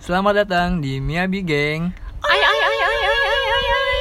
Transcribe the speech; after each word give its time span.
Selamat 0.00 0.32
datang 0.32 0.80
di 0.80 0.96
Miyabi 0.96 1.44
Gang. 1.44 1.92
Ay 2.24 2.40
ay 2.40 2.60
ay 2.64 2.78
ay 2.80 3.00
ay 3.04 3.20
ay 3.20 3.44
ay 3.52 3.66
ay. 3.68 3.92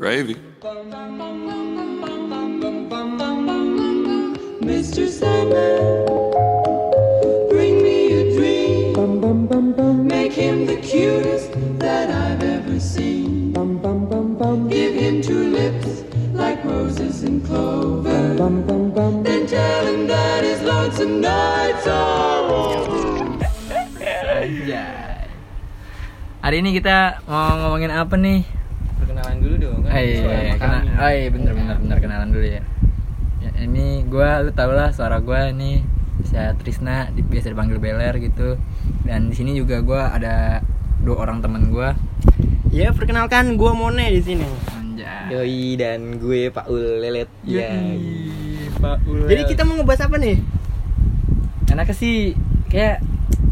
Gravy. 0.00 0.34
Mr. 4.64 5.12
Sandman, 5.12 6.08
bring 7.52 7.84
me 7.84 7.98
a 8.16 8.22
dream. 8.32 8.96
Make 10.08 10.32
him 10.32 10.64
the 10.64 10.80
cutest 10.80 11.52
that 11.76 12.08
I've 12.08 12.40
ever 12.40 12.80
seen. 12.80 13.52
Give 14.72 14.96
him 14.96 15.20
two 15.20 15.52
lips 15.52 16.08
like 16.32 16.64
roses 16.64 17.28
and 17.28 17.44
clover. 17.44 18.40
Then 19.20 19.44
tell 19.44 19.84
him 19.84 20.08
that 20.08 20.48
his 20.48 20.64
lonesome 20.64 21.20
nights 21.20 21.84
are 21.84 22.48
over. 22.48 23.17
Anjay. 24.68 25.24
Hari 26.38 26.56
ini 26.60 26.70
kita 26.70 26.96
mau 27.24 27.56
ngomongin 27.56 27.88
apa 27.88 28.14
nih? 28.14 28.44
perkenalan 28.98 29.36
dulu 29.38 29.54
dong 29.56 29.78
kan 29.80 29.90
Eh, 29.90 30.02
iya, 30.04 30.16
suara 30.18 30.36
iya, 30.38 30.54
kena, 30.54 30.78
kami. 30.78 30.90
oh 30.98 31.10
iya 31.10 31.28
bener 31.30 31.52
bener 31.54 31.76
bener 31.78 31.98
kenalan 31.98 32.28
dulu 32.28 32.46
ya. 32.46 32.62
ya 33.38 33.50
ini 33.58 33.86
gua 34.04 34.42
lu 34.42 34.50
tau 34.52 34.68
lah 34.68 34.90
suara 34.90 35.16
gua 35.18 35.48
ini 35.48 35.80
saya 36.20 36.52
Trisna 36.52 37.08
di- 37.08 37.24
biasa 37.24 37.48
dipanggil 37.48 37.78
Beler 37.78 38.12
gitu. 38.20 38.60
Dan 39.02 39.30
di 39.30 39.34
sini 39.34 39.54
juga 39.54 39.80
gua 39.80 40.12
ada 40.12 40.60
dua 41.00 41.16
orang 41.18 41.40
teman 41.40 41.72
gua. 41.72 41.96
ya 42.68 42.92
perkenalkan 42.92 43.56
gue 43.56 43.72
Mone 43.72 44.04
di 44.06 44.20
sini 44.20 44.44
Anjay. 44.68 45.32
Yoi 45.32 45.80
dan 45.80 46.20
gue 46.20 46.52
Pak 46.52 46.68
Ul 46.68 47.00
Lelet 47.00 47.32
ya 47.42 47.72
Pak 48.76 49.08
Ulel. 49.08 49.24
jadi 49.24 49.42
kita 49.48 49.64
mau 49.64 49.72
ngebahas 49.74 50.04
apa 50.04 50.20
nih 50.20 50.36
enaknya 51.66 51.96
sih 51.96 52.36
kayak 52.68 53.00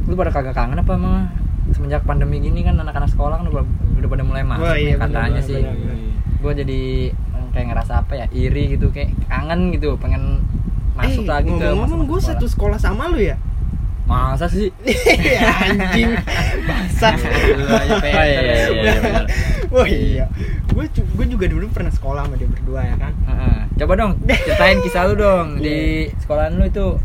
lu 0.06 0.14
pada 0.14 0.30
kagak 0.30 0.54
kangen 0.54 0.78
apa 0.78 0.94
mah 0.94 1.30
semenjak 1.74 2.06
pandemi 2.06 2.38
gini 2.38 2.62
kan 2.62 2.78
anak-anak 2.78 3.10
sekolah 3.10 3.42
kan 3.42 3.46
udah, 3.50 3.66
udah 3.98 4.08
pada 4.08 4.22
mulai 4.22 4.46
masuk 4.46 4.62
Wah, 4.70 4.78
iya, 4.78 4.94
katanya 4.94 5.42
bener, 5.42 5.48
sih. 5.50 5.58
bener, 5.58 5.74
bener. 5.74 5.96
gue 6.36 6.52
jadi 6.62 6.80
kayak 7.50 7.66
ngerasa 7.72 7.92
apa 8.04 8.12
ya 8.14 8.26
iri 8.30 8.76
gitu 8.76 8.86
kayak 8.92 9.10
kangen 9.26 9.72
gitu 9.74 9.96
pengen 9.98 10.44
masuk 10.94 11.24
eh, 11.24 11.28
lagi 11.28 11.50
ke 11.50 11.56
ngomong-ngomong 11.56 12.06
masa-masa 12.06 12.06
gue 12.06 12.20
sekolah. 12.20 12.36
satu 12.38 12.46
sekolah 12.46 12.78
sama 12.78 13.04
lu 13.10 13.20
ya? 13.20 13.36
Masa 14.06 14.46
sih? 14.46 14.70
Ya, 15.34 15.50
anjing. 15.66 16.14
Bangsat 16.62 17.18
Oh, 17.26 17.82
iya, 17.82 18.22
iya, 18.22 18.54
iya, 18.70 18.92
bener. 19.02 19.24
oh 19.74 19.86
iya. 19.88 20.24
Gue 20.70 20.86
gue 20.94 21.26
juga 21.26 21.50
dulu 21.50 21.66
pernah 21.74 21.90
sekolah 21.90 22.22
sama 22.30 22.38
dia 22.38 22.46
berdua 22.46 22.80
ya 22.86 22.96
kan? 22.96 23.12
Heeh. 23.26 23.58
coba 23.76 23.92
dong 23.98 24.12
ceritain 24.46 24.78
kisah 24.80 25.04
lu 25.04 25.14
dong 25.18 25.60
di 25.60 26.08
sekolahan 26.22 26.56
lu 26.56 26.64
itu 26.64 26.96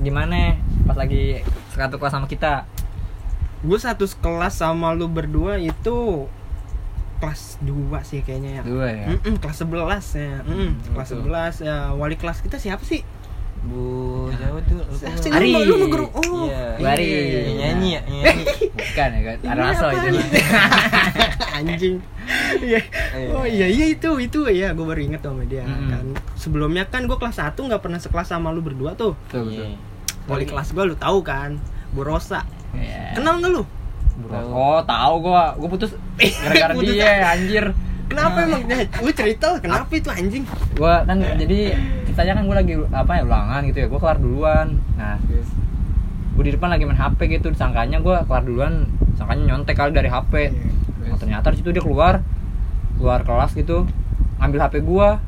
gimana 0.00 0.56
pas 0.88 0.96
lagi 0.96 1.44
satu 1.76 1.96
kelas 1.96 2.12
sama 2.12 2.26
kita 2.26 2.64
gue 3.58 3.78
satu 3.78 4.04
kelas 4.16 4.54
sama 4.54 4.90
lu 4.90 5.06
berdua 5.06 5.56
itu 5.56 6.24
kelas 7.16 7.56
2 7.60 7.72
sih 8.02 8.20
kayaknya 8.20 8.60
ya 8.60 8.62
dua 8.62 8.86
ya 8.86 9.06
Mm-mm, 9.10 9.34
kelas 9.36 9.56
11 9.58 9.72
ya 10.14 10.36
Mm, 10.42 10.70
kelas 10.90 11.08
betul. 11.10 11.32
11 11.32 11.60
ya 11.62 11.76
wali 11.92 12.14
kelas 12.14 12.38
kita 12.40 12.56
siapa 12.56 12.82
sih 12.82 13.00
Bu 13.58 14.28
Jawa 14.30 14.60
tuh 14.62 14.78
gua. 14.78 15.32
Ari. 15.32 15.48
Lu, 15.48 15.58
lu, 15.58 15.74
lu 15.74 15.86
guru- 15.88 16.12
oh 16.12 16.46
Iya. 16.46 16.76
Bu 16.76 16.84
Ari. 16.86 17.02
iya. 17.02 17.18
Yang 17.40 17.56
nyanyi 17.56 17.88
ya, 17.90 18.00
nyanyi. 18.04 18.44
bukan 18.78 19.08
ya 19.10 19.20
kan 19.24 19.36
apa 19.56 19.86
itu 19.88 20.18
anjing 21.56 21.96
Iya. 22.58 22.80
oh 23.36 23.46
iya 23.46 23.66
iya 23.66 23.86
itu 23.88 24.10
itu 24.18 24.38
ya 24.50 24.70
gue 24.70 24.82
baru 24.82 25.00
inget 25.00 25.22
sama 25.22 25.42
dia 25.42 25.62
Mm-mm. 25.62 25.88
kan 25.88 26.04
sebelumnya 26.36 26.84
kan 26.84 27.06
gue 27.06 27.14
kelas 27.14 27.38
1 27.38 27.56
nggak 27.56 27.80
pernah 27.80 27.96
sekelas 27.96 28.28
sama 28.28 28.50
lu 28.50 28.60
berdua 28.60 28.92
tuh 28.92 29.16
Betul, 29.26 29.50
betul. 29.50 29.66
Iya. 29.66 29.78
Wali 30.26 30.44
kelas 30.44 30.70
gue 30.70 30.84
lu 30.84 30.94
tahu 30.94 31.22
kan 31.22 31.56
Bu 31.90 32.02
Rosa 32.02 32.42
Iya. 32.72 33.14
kenal 33.14 33.40
nggak 33.40 33.52
lu 33.52 33.64
Tahu. 34.16 34.48
Oh, 34.48 34.80
tahu 34.80 35.14
gua. 35.22 35.52
Gua 35.54 35.68
putus 35.68 35.92
gara-gara 36.42 36.72
dia, 36.80 37.36
anjir. 37.36 37.68
kenapa 38.08 38.40
Nah. 38.40 38.48
emang 38.48 38.62
lu 39.04 39.12
cerita 39.12 39.52
lah, 39.52 39.60
kenapa 39.60 39.92
itu 39.92 40.08
anjing 40.08 40.40
Gua 40.72 41.04
kan 41.04 41.20
jadi 41.20 41.76
ceritanya 42.08 42.40
kan 42.40 42.44
gua 42.48 42.56
lagi 42.56 42.74
apa 42.90 43.12
ya 43.12 43.22
ulangan 43.22 43.60
gitu 43.68 43.78
ya. 43.84 43.86
Gua 43.86 44.00
kelar 44.00 44.16
duluan. 44.16 44.80
Nah, 44.96 45.20
gua 46.32 46.42
di 46.42 46.52
depan 46.52 46.72
lagi 46.72 46.88
main 46.88 46.96
HP 46.96 47.28
gitu, 47.28 47.52
disangkanya 47.52 48.00
gua 48.00 48.24
kelar 48.24 48.40
duluan, 48.40 48.88
sangkanya 49.14 49.52
nyontek 49.52 49.76
kali 49.76 49.92
dari 49.92 50.08
HP. 50.08 50.32
Nah, 51.04 51.16
ternyata 51.20 51.52
di 51.52 51.60
situ 51.60 51.68
dia 51.70 51.84
keluar 51.84 52.24
keluar 52.96 53.20
kelas 53.20 53.52
gitu, 53.52 53.84
ngambil 54.40 54.58
HP 54.64 54.74
gua. 54.80 55.20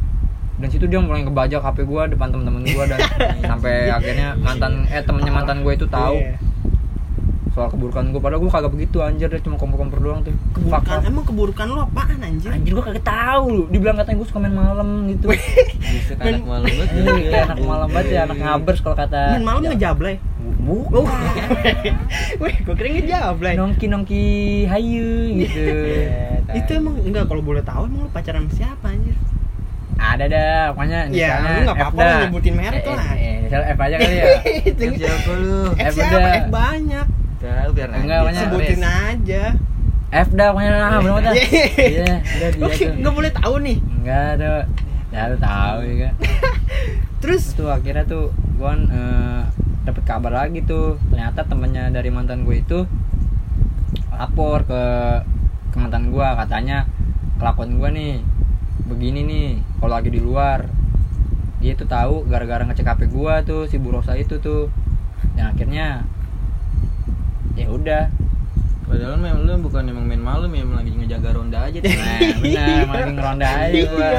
Dan 0.59 0.69
situ 0.69 0.85
dia 0.85 0.99
mulai 0.99 1.23
ngebajak 1.23 1.63
HP 1.63 1.87
gua 1.87 2.11
depan 2.11 2.29
temen-temen 2.29 2.67
gua 2.75 2.85
dan 2.85 2.99
sampai 3.51 3.89
akhirnya 3.89 4.35
mantan 4.35 4.91
eh 4.91 4.99
temennya 5.01 5.31
mantan 5.31 5.63
gua 5.63 5.73
itu 5.73 5.87
tahu 5.87 6.19
Iya. 6.19 6.35
soal 7.49 7.71
keburukan 7.71 8.11
gua 8.11 8.21
padahal 8.23 8.43
gua 8.43 8.51
kagak 8.51 8.71
begitu 8.71 8.99
anjir 8.99 9.27
dia 9.27 9.39
cuma 9.39 9.55
kompor-kompor 9.55 9.99
doang 9.99 10.21
tuh. 10.23 10.35
Keburukan 10.55 10.99
emang 11.03 11.25
keburukan 11.27 11.67
lu 11.67 11.79
apaan 11.79 12.19
anjir 12.19 12.51
Anjir 12.51 12.75
gua 12.75 12.85
kagak 12.87 13.07
tahu 13.07 13.45
lu. 13.51 13.65
Dibilang 13.71 13.97
katanya 13.99 14.19
gua 14.19 14.27
suka 14.27 14.39
main 14.39 14.55
malam 14.55 14.89
gitu. 15.11 15.27
Buset 15.31 16.19
anak 16.19 16.43
malam 16.43 16.67
banget. 16.67 16.89
Iya, 16.91 17.15
kayak 17.31 17.45
anak 17.51 17.59
malam 17.63 17.89
banget 17.91 18.09
ya, 18.11 18.21
anak 18.27 18.39
ngabers 18.39 18.81
kalau 18.83 18.97
kata. 18.99 19.23
main 19.39 19.47
malam 19.47 19.61
ngejablay 19.63 20.17
Bu, 20.59 20.85
oh 20.93 21.07
weh 22.45 22.55
gue 22.61 22.75
kira 22.77 22.89
ngejablay 22.93 23.55
nongki 23.57 23.87
nongki 23.89 24.23
hayu 24.69 25.33
gitu. 25.41 25.65
itu 26.53 26.71
emang 26.77 27.01
enggak 27.01 27.25
kalau 27.25 27.41
boleh 27.41 27.65
tahu 27.65 27.89
emang 27.89 28.05
lu 28.05 28.11
pacaran 28.13 28.45
sama 28.49 28.53
siapa 28.53 28.87
anjir 28.93 29.17
Ada 29.99 30.25
dah, 30.25 30.63
pokoknya 30.73 31.01
Ya, 31.11 31.43
lu 31.43 31.67
nggak 31.67 31.77
apa-apa 31.77 32.01
lah 32.01 32.17
nyebutin 32.25 32.55
merek 32.55 32.81
Eh, 32.81 32.89
lah. 32.89 33.11
Eh, 33.13 33.19
eh, 33.19 33.35
inisial 33.41 33.63
F 33.67 33.79
aja 33.79 33.97
kali 33.99 34.15
ya. 34.15 34.27
F 34.87 34.95
siapa 34.95 35.33
lu? 35.35 35.59
F 35.69 35.77
F 35.77 35.93
siapa. 35.93 36.29
F 36.31 36.47
banyak 36.49 37.07
biar 37.69 37.89
Enggak, 37.95 38.21
banyak. 38.25 38.41
sebutin 38.41 38.81
aja 38.83 39.45
F 40.09 40.29
dah 40.33 40.49
pokoknya 40.51 40.71
lah, 40.73 40.99
bener 40.99 41.21
dah. 41.21 41.35
Iya, 41.35 42.13
udah 42.19 42.49
dia 42.49 42.65
Oke, 42.65 42.75
tuh. 42.81 42.93
nggak 42.97 43.15
boleh 43.15 43.31
tahu 43.31 43.55
nih 43.61 43.77
Enggak 43.93 44.25
ada. 44.35 44.51
Ya 45.09 45.21
lu 45.27 45.37
tahu 45.37 45.79
ya 45.83 45.95
kan. 46.01 46.15
terus 47.21 47.43
tuh 47.53 47.69
akhirnya 47.69 48.05
tuh 48.05 48.31
gue 48.31 48.73
dapet 49.83 50.03
kabar 50.05 50.33
lagi 50.37 50.61
tuh 50.63 51.01
ternyata 51.09 51.43
temennya 51.43 51.89
dari 51.89 52.09
mantan 52.09 52.45
gue 52.45 52.57
itu 52.57 52.85
lapor 54.11 54.63
ke 54.65 54.83
ke 55.69 55.77
mantan 55.77 56.11
gue 56.11 56.27
katanya 56.37 56.85
kelakuan 57.39 57.79
gue 57.79 57.91
nih 57.91 58.15
begini 58.87 59.21
nih 59.27 59.49
kalau 59.83 59.93
lagi 59.99 60.11
di 60.13 60.21
luar. 60.23 60.69
Dia 61.59 61.75
tuh 61.75 61.91
tahu 61.91 62.23
gara-gara 62.31 62.63
ngecek 62.63 62.87
HP 62.87 63.01
gue 63.11 63.35
tuh 63.43 63.67
si 63.67 63.83
Bu 63.83 63.91
Rosa 63.91 64.15
itu 64.15 64.39
tuh. 64.39 64.71
Dan 65.35 65.51
akhirnya 65.57 66.07
ya 67.59 67.67
udah. 67.67 68.07
Padahal 68.89 69.21
memang 69.21 69.45
lu 69.45 69.53
bukan 69.69 69.85
emang 69.85 70.09
main 70.09 70.23
malam 70.23 70.49
ya, 70.49 70.65
lagi 70.65 70.97
ngejaga 70.97 71.37
ronda 71.37 71.69
aja 71.69 71.77
tuh. 71.85 71.93
nah 71.93 72.21
benar 72.41 72.81
makin 72.89 73.09
ngeronda 73.21 73.49
aja 73.69 73.69
Iya, 73.69 73.85
gue 73.85 74.11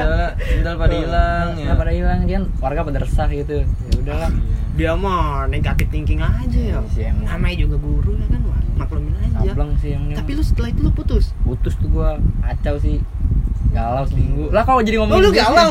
Sendal 0.45 0.75
pada 0.77 0.93
hilang 0.93 1.49
ya. 1.57 1.69
Pada 1.73 1.91
hilang 1.95 2.19
dia 2.29 2.39
warga 2.61 2.81
pada 2.85 2.99
resah 3.01 3.27
gitu. 3.33 3.65
Ya 3.65 3.95
udahlah. 3.97 4.29
Dia 4.77 4.93
mah 4.93 5.49
negatif 5.49 5.89
thinking 5.89 6.21
aja 6.21 6.59
ya. 6.59 6.77
Iya 6.85 7.09
namanya 7.17 7.55
juga 7.57 7.81
guru 7.81 8.13
ya 8.13 8.27
kan 8.29 8.41
maklumin 8.77 9.15
aja. 9.17 9.51
Sableng 9.57 9.73
sih 9.81 9.89
yang 9.97 10.03
tapi 10.13 10.31
lu 10.37 10.43
setelah 10.45 10.69
itu 10.69 10.81
lu 10.85 10.91
putus? 10.93 11.33
Putus 11.41 11.73
tuh 11.81 11.89
gua. 11.89 12.21
Kacau 12.45 12.77
sih 12.77 13.01
galau 13.69 14.03
seminggu 14.03 14.45
lah 14.49 14.61
kok 14.61 14.81
jadi 14.81 14.97
ngomongin 14.97 15.17
Oh, 15.17 15.23
lu 15.23 15.31
dia 15.31 15.43
galau? 15.43 15.69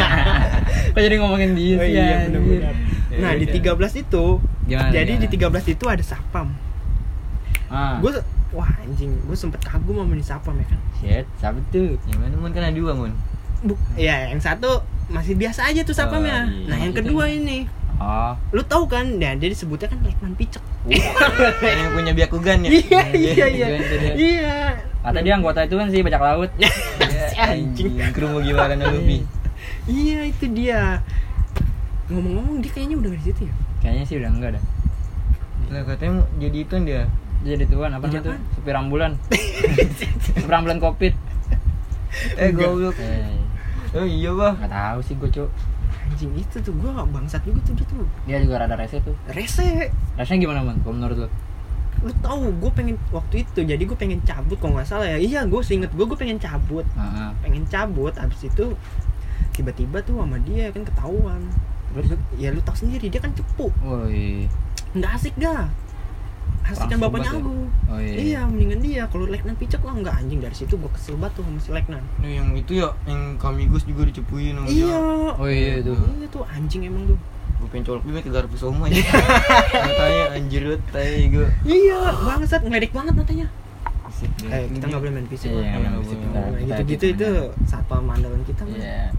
kok 0.92 1.00
jadi 1.00 1.16
ngomongin 1.18 1.50
dia 1.52 1.74
Oh 1.74 1.80
sih 1.80 1.92
iya, 1.92 2.04
anjir? 2.18 2.26
bener-bener. 2.30 2.74
Ya 3.12 3.18
nah 3.18 3.32
di 3.34 3.44
udah. 3.46 3.76
13 3.76 4.02
itu 4.02 4.24
Gimana, 4.62 4.88
jadi 4.90 5.12
di 5.14 5.26
gimana? 5.28 5.60
13 5.60 5.74
itu 5.74 5.84
ada 5.86 6.00
sapam 6.02 6.48
ah 7.68 7.96
gue 7.98 8.12
wah 8.50 8.68
anjing 8.78 9.12
gue 9.18 9.32
sempet 9.34 9.60
kagum 9.60 9.96
sama 9.98 10.12
nih 10.12 10.24
sapam 10.24 10.54
ya 10.54 10.66
kan 10.66 10.80
shit 10.94 11.24
siapa 11.36 11.58
tuh 11.68 11.96
Gimana 12.02 12.32
mun 12.34 12.50
kan 12.50 12.62
ada 12.62 12.72
dua 12.72 12.92
mun. 12.92 13.12
Bu, 13.60 13.76
ya 13.94 14.26
yang 14.26 14.38
satu 14.38 14.80
masih 15.06 15.32
biasa 15.34 15.68
aja 15.68 15.80
tuh 15.80 15.92
sapamnya 15.92 16.42
Oh, 16.42 16.50
iya. 16.50 16.66
nah 16.66 16.78
yang 16.78 16.92
kedua 16.92 17.24
ini 17.26 17.64
oh 17.96 18.32
lu 18.50 18.60
tahu 18.62 18.84
kan 18.86 19.06
nah 19.14 19.32
dia 19.32 19.46
disebutnya 19.46 19.86
kan 19.86 20.00
Lekman 20.00 20.32
Picek 20.34 20.64
Yang 21.62 21.90
punya 21.92 22.12
biakugan 22.12 22.58
ya. 22.60 22.70
iya 22.70 23.02
iya 23.08 23.44
iya 23.46 23.66
iya 24.12 24.56
kata 25.02 25.18
dia 25.20 25.34
anggota 25.34 25.60
itu 25.60 25.74
kan 25.74 25.88
sih 25.88 26.00
bajak 26.00 26.22
laut. 26.22 26.50
Si 27.28 27.36
anjing. 27.36 27.96
Krumu 28.12 28.38
gimana 28.40 28.74
Luffy? 28.78 29.24
iya 29.84 30.26
itu 30.26 30.44
dia. 30.48 31.00
Ngomong-ngomong 32.06 32.60
dia 32.60 32.70
kayaknya 32.70 32.96
udah 32.98 33.08
nggak 33.10 33.20
di 33.20 33.26
situ 33.26 33.40
ya? 33.46 33.54
Kayaknya 33.80 34.04
sih 34.04 34.16
udah 34.16 34.30
enggak 34.30 34.50
dah 34.52 34.64
Lah 35.70 35.82
katanya 35.82 36.12
jadi 36.36 36.58
itu 36.60 36.74
dia. 36.84 37.02
jadi 37.42 37.64
tuan 37.66 37.90
apa 37.90 38.04
namanya 38.04 38.20
tuh? 38.22 38.34
Supir 38.52 38.74
ambulan. 38.74 39.12
Supir 40.24 40.52
ambulan 40.52 40.78
covid 40.78 41.14
Eh 42.36 42.50
goblok. 42.52 42.94
eh 42.96 43.40
Oh 43.92 44.04
iya, 44.04 44.30
Bah. 44.30 44.52
nggak 44.54 44.68
tahu 44.68 44.98
sih 45.00 45.14
gua 45.16 45.28
cuk. 45.28 45.48
Anjing 46.04 46.32
itu 46.34 46.56
tuh 46.58 46.72
gue 46.72 46.90
bangsat 46.92 47.40
juga 47.42 47.60
tuh 47.62 47.72
dia 47.72 47.86
tuh. 47.86 48.04
Dia 48.24 48.36
juga 48.40 48.60
rada 48.60 48.76
rese 48.76 49.00
tuh. 49.00 49.16
Rese. 49.28 49.88
Rasanya 50.14 50.38
gimana 50.42 50.60
man 50.60 50.76
kalau 50.80 50.94
menurut 50.94 51.16
lu 51.16 51.28
lu 52.00 52.12
tahu 52.24 52.50
gue 52.58 52.70
pengen 52.74 52.96
waktu 53.14 53.44
itu 53.46 53.60
jadi 53.62 53.78
gue 53.78 53.94
pengen 53.94 54.18
cabut 54.24 54.58
kalau 54.58 54.74
nggak 54.80 54.88
salah 54.88 55.06
ya 55.06 55.18
iya 55.20 55.44
gue 55.46 55.60
seinget 55.62 55.92
gue 55.92 56.02
gue 56.02 56.18
pengen 56.18 56.40
cabut 56.40 56.82
Heeh. 56.98 57.30
pengen 57.44 57.62
cabut 57.68 58.10
abis 58.18 58.48
itu 58.48 58.74
tiba-tiba 59.52 60.00
tuh 60.02 60.18
sama 60.18 60.40
dia 60.42 60.72
kan 60.72 60.82
ketahuan 60.82 61.40
terus 61.92 62.16
ya 62.40 62.48
lu 62.50 62.64
tau 62.64 62.74
sendiri 62.74 63.12
dia 63.12 63.20
kan 63.20 63.30
cepu 63.36 63.68
woi 63.84 64.48
nggak 64.96 65.12
asik 65.14 65.36
dah 65.38 65.68
Asik 66.62 66.94
kan 66.94 66.98
bapaknya 67.02 67.34
ya? 67.34 67.40
aku. 67.42 67.54
Oh 67.90 67.98
iya. 67.98 68.14
Iya, 68.14 68.40
mendingan 68.46 68.80
dia. 68.86 69.02
Kalau 69.10 69.26
Leknan 69.26 69.58
picek 69.58 69.82
lah 69.82 69.98
enggak 69.98 70.14
anjing 70.14 70.38
dari 70.38 70.54
situ 70.54 70.78
gua 70.78 70.94
kesel 70.94 71.18
banget 71.18 71.42
tuh 71.42 71.42
sama 71.42 71.58
si 71.58 71.70
Leknan. 71.74 72.02
Nah, 72.22 72.30
yang 72.30 72.48
itu 72.54 72.78
ya 72.78 72.94
yang 73.10 73.34
Kamigos 73.34 73.82
juga 73.82 74.06
dicepuin 74.06 74.54
sama 74.54 74.70
Iya. 74.70 75.02
Oh 75.42 75.48
iya 75.50 75.82
itu. 75.82 75.90
Iya 75.90 76.26
tuh 76.30 76.46
anjing 76.46 76.86
emang 76.86 77.10
tuh. 77.10 77.18
Gue 77.62 77.68
pengen 77.70 77.84
colok 77.86 78.02
dia 78.02 78.22
ke 78.26 78.30
garpu 78.34 78.56
soma 78.58 78.90
ya. 78.90 78.98
Matanya 79.86 80.24
anjir 80.34 80.62
banget 80.66 80.82
tai 80.90 81.30
gue. 81.30 81.46
Iya, 81.62 81.98
bangsat 82.26 82.60
ngeledek 82.66 82.90
banget 82.90 83.14
matanya. 83.14 83.46
Eh, 84.50 84.66
kita 84.66 84.84
nggak 84.90 85.00
boleh 85.02 85.12
main 85.14 85.26
fisik. 85.30 85.50
Iya, 85.50 85.78
nggak 85.78 85.94
boleh. 85.94 86.02
bisa 86.02 86.14
Nah, 86.14 86.26
kita- 86.26 86.50
kita 86.58 86.74
gitu-gitu 86.82 87.04
edit 87.06 87.18
itu 87.22 87.30
satpam 87.70 88.10
andalan 88.10 88.42
kita. 88.42 88.62
Iya. 88.66 89.14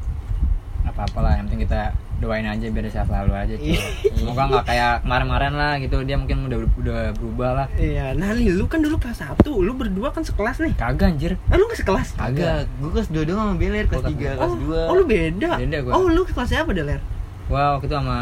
Apa 0.84 1.08
apalah 1.08 1.40
yang 1.40 1.48
penting 1.48 1.64
kita 1.64 1.96
doain 2.20 2.44
aja 2.44 2.66
biar 2.68 2.88
sehat 2.92 3.08
selalu 3.08 3.32
aja. 3.32 3.56
Iya. 3.56 3.80
Semoga 4.12 4.44
nggak 4.52 4.66
kayak 4.68 4.94
kemarin-kemarin 5.08 5.54
lah 5.56 5.74
gitu 5.80 5.98
dia 6.04 6.16
mungkin 6.20 6.38
udah 6.48 6.58
udah 6.76 7.00
berubah 7.16 7.50
lah. 7.64 7.68
Iya, 7.80 8.12
nah 8.20 8.36
nih 8.36 8.52
lu 8.52 8.68
kan 8.68 8.84
dulu 8.84 9.00
kelas 9.00 9.24
1, 9.24 9.40
lu 9.48 9.72
berdua 9.72 10.12
kan 10.12 10.24
sekelas 10.24 10.60
nih. 10.60 10.76
Kagak 10.76 11.16
anjir. 11.16 11.40
Ah, 11.48 11.56
lu 11.56 11.64
gak 11.72 11.80
sekelas? 11.80 12.20
Kagak, 12.20 12.68
gue 12.68 12.90
kelas 12.92 13.08
2 13.08 13.24
doang 13.24 13.40
sama 13.40 13.56
Beler, 13.56 13.88
kelas 13.88 14.04
Gua 14.04 14.12
3, 14.12 14.20
kelas 14.20 14.36
kelas 14.36 14.52
oh, 14.52 14.56
2 14.60 14.92
oh, 14.92 14.96
lu 15.00 15.04
beda. 15.08 15.52
Beda 15.60 15.78
gua. 15.88 15.92
Oh, 15.96 16.06
lu 16.12 16.22
kelasnya 16.28 16.60
apa, 16.68 16.72
Deler? 16.76 17.00
Gua 17.46 17.76
waktu 17.76 17.86
itu 17.86 17.96
sama 17.96 18.20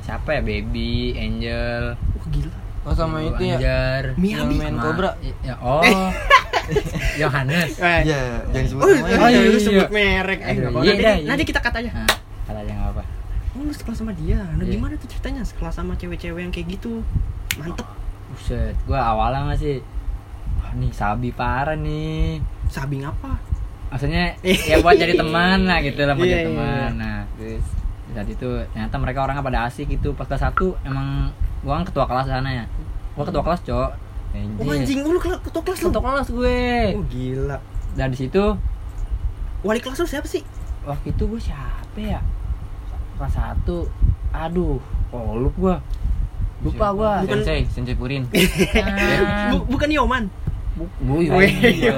siapa 0.00 0.28
ya? 0.36 0.40
Baby, 0.40 1.16
Angel, 1.16 1.96
Wah, 1.96 2.26
gila. 2.28 2.52
Oh 2.84 2.94
sama 2.94 3.20
itu 3.20 3.42
ya 3.42 3.56
Anjar. 3.58 4.04
Yang 4.16 4.48
main 4.54 4.74
Cobra 4.74 5.10
Ya, 5.42 5.54
oh. 5.60 5.82
Yohanes. 7.20 7.76
Eh, 7.76 8.00
Iya, 8.06 8.44
jangan 8.48 8.64
disebut 8.64 8.80
Oh, 8.80 8.88
namanya 8.88 9.18
oh, 9.18 9.28
iya, 9.28 9.40
lu 9.42 9.50
iya. 9.50 9.60
sebut 9.60 9.88
merek. 9.90 10.38
Eh, 10.40 10.48
Aduh, 10.52 10.62
apa-apa. 10.68 10.84
iya 10.84 10.92
nanti, 10.94 11.04
iya. 11.04 11.28
nanti 11.28 11.42
kita 11.44 11.60
cut 11.60 11.74
aja. 11.74 11.90
Nah, 11.90 12.08
kata 12.44 12.58
aja 12.60 12.72
nggak 12.72 12.90
apa. 12.94 13.02
Oh, 13.52 13.60
lu 13.60 13.72
sekelas 13.72 13.96
sama 13.98 14.12
dia. 14.14 14.40
Nah, 14.40 14.64
Iya. 14.64 14.72
gimana 14.72 14.92
tuh 14.96 15.08
ceritanya 15.08 15.42
sekelas 15.44 15.74
sama 15.74 15.92
cewek-cewek 15.96 16.40
yang 16.40 16.52
kayak 16.52 16.68
gitu? 16.70 17.00
Mantep. 17.56 17.88
Buset, 18.28 18.76
gua 18.84 19.00
awalnya 19.06 19.48
masih 19.48 19.80
Wah, 20.58 20.72
nih 20.74 20.90
sabi 20.92 21.28
parah 21.30 21.76
nih. 21.76 22.40
Sabing 22.68 23.04
apa? 23.04 23.40
Maksudnya 23.88 24.36
ya 24.70 24.80
buat 24.80 24.96
jadi 24.96 25.12
teman 25.14 25.64
lah 25.64 25.80
gitu 25.80 26.00
lah 26.04 26.12
buat 26.12 26.24
Iya, 26.24 26.32
jadi 26.34 26.42
iya, 26.44 26.48
teman. 26.52 26.90
Nah, 26.96 27.18
saat 28.18 28.28
itu 28.28 28.48
ternyata 28.68 28.96
mereka 28.96 29.22
orangnya 29.22 29.40
pada 29.40 29.60
asik 29.64 29.86
gitu. 29.88 30.10
Pas 30.12 30.26
kelas 30.26 30.42
1 30.44 30.58
emang 30.82 31.30
gua 31.60 31.78
kan 31.78 31.84
ketua 31.84 32.04
kelas 32.04 32.26
sana 32.26 32.50
ya. 32.52 32.64
Gua 33.14 33.22
ketua 33.22 33.42
kelas, 33.42 33.62
Cok. 33.62 33.90
Oh, 34.58 34.68
anjing, 34.68 35.00
oh, 35.00 35.10
lu 35.10 35.18
kelas 35.18 35.38
ketua 35.40 35.62
kelas 35.62 35.78
lu. 35.80 35.88
Ketua 35.88 36.02
kelas 36.04 36.28
gue. 36.28 36.60
Oh, 36.92 37.04
gila. 37.06 37.56
Dan 37.94 38.10
di 38.10 38.18
situ 38.18 38.44
Wali 39.60 39.78
kelas 39.78 39.98
lu 39.98 40.06
siapa 40.06 40.26
sih? 40.26 40.42
waktu 40.82 41.10
itu 41.10 41.24
gue 41.24 41.38
siapa 41.38 41.98
ya? 41.98 42.20
Kelas 43.14 43.34
1. 43.34 43.66
Aduh, 44.30 44.78
oh 45.08 45.32
lupa 45.34 45.58
gua. 45.58 45.76
Lupa 46.60 46.86
gua. 46.92 47.12
Bukan- 47.22 47.40
Sensei, 47.40 47.60
Sensei 47.66 47.94
Purin 47.94 48.26
Ah, 48.76 49.48
Bu- 49.52 49.66
bukan 49.68 49.88
Yoman. 49.88 50.26
bu- 50.74 50.90
bu-. 51.00 51.26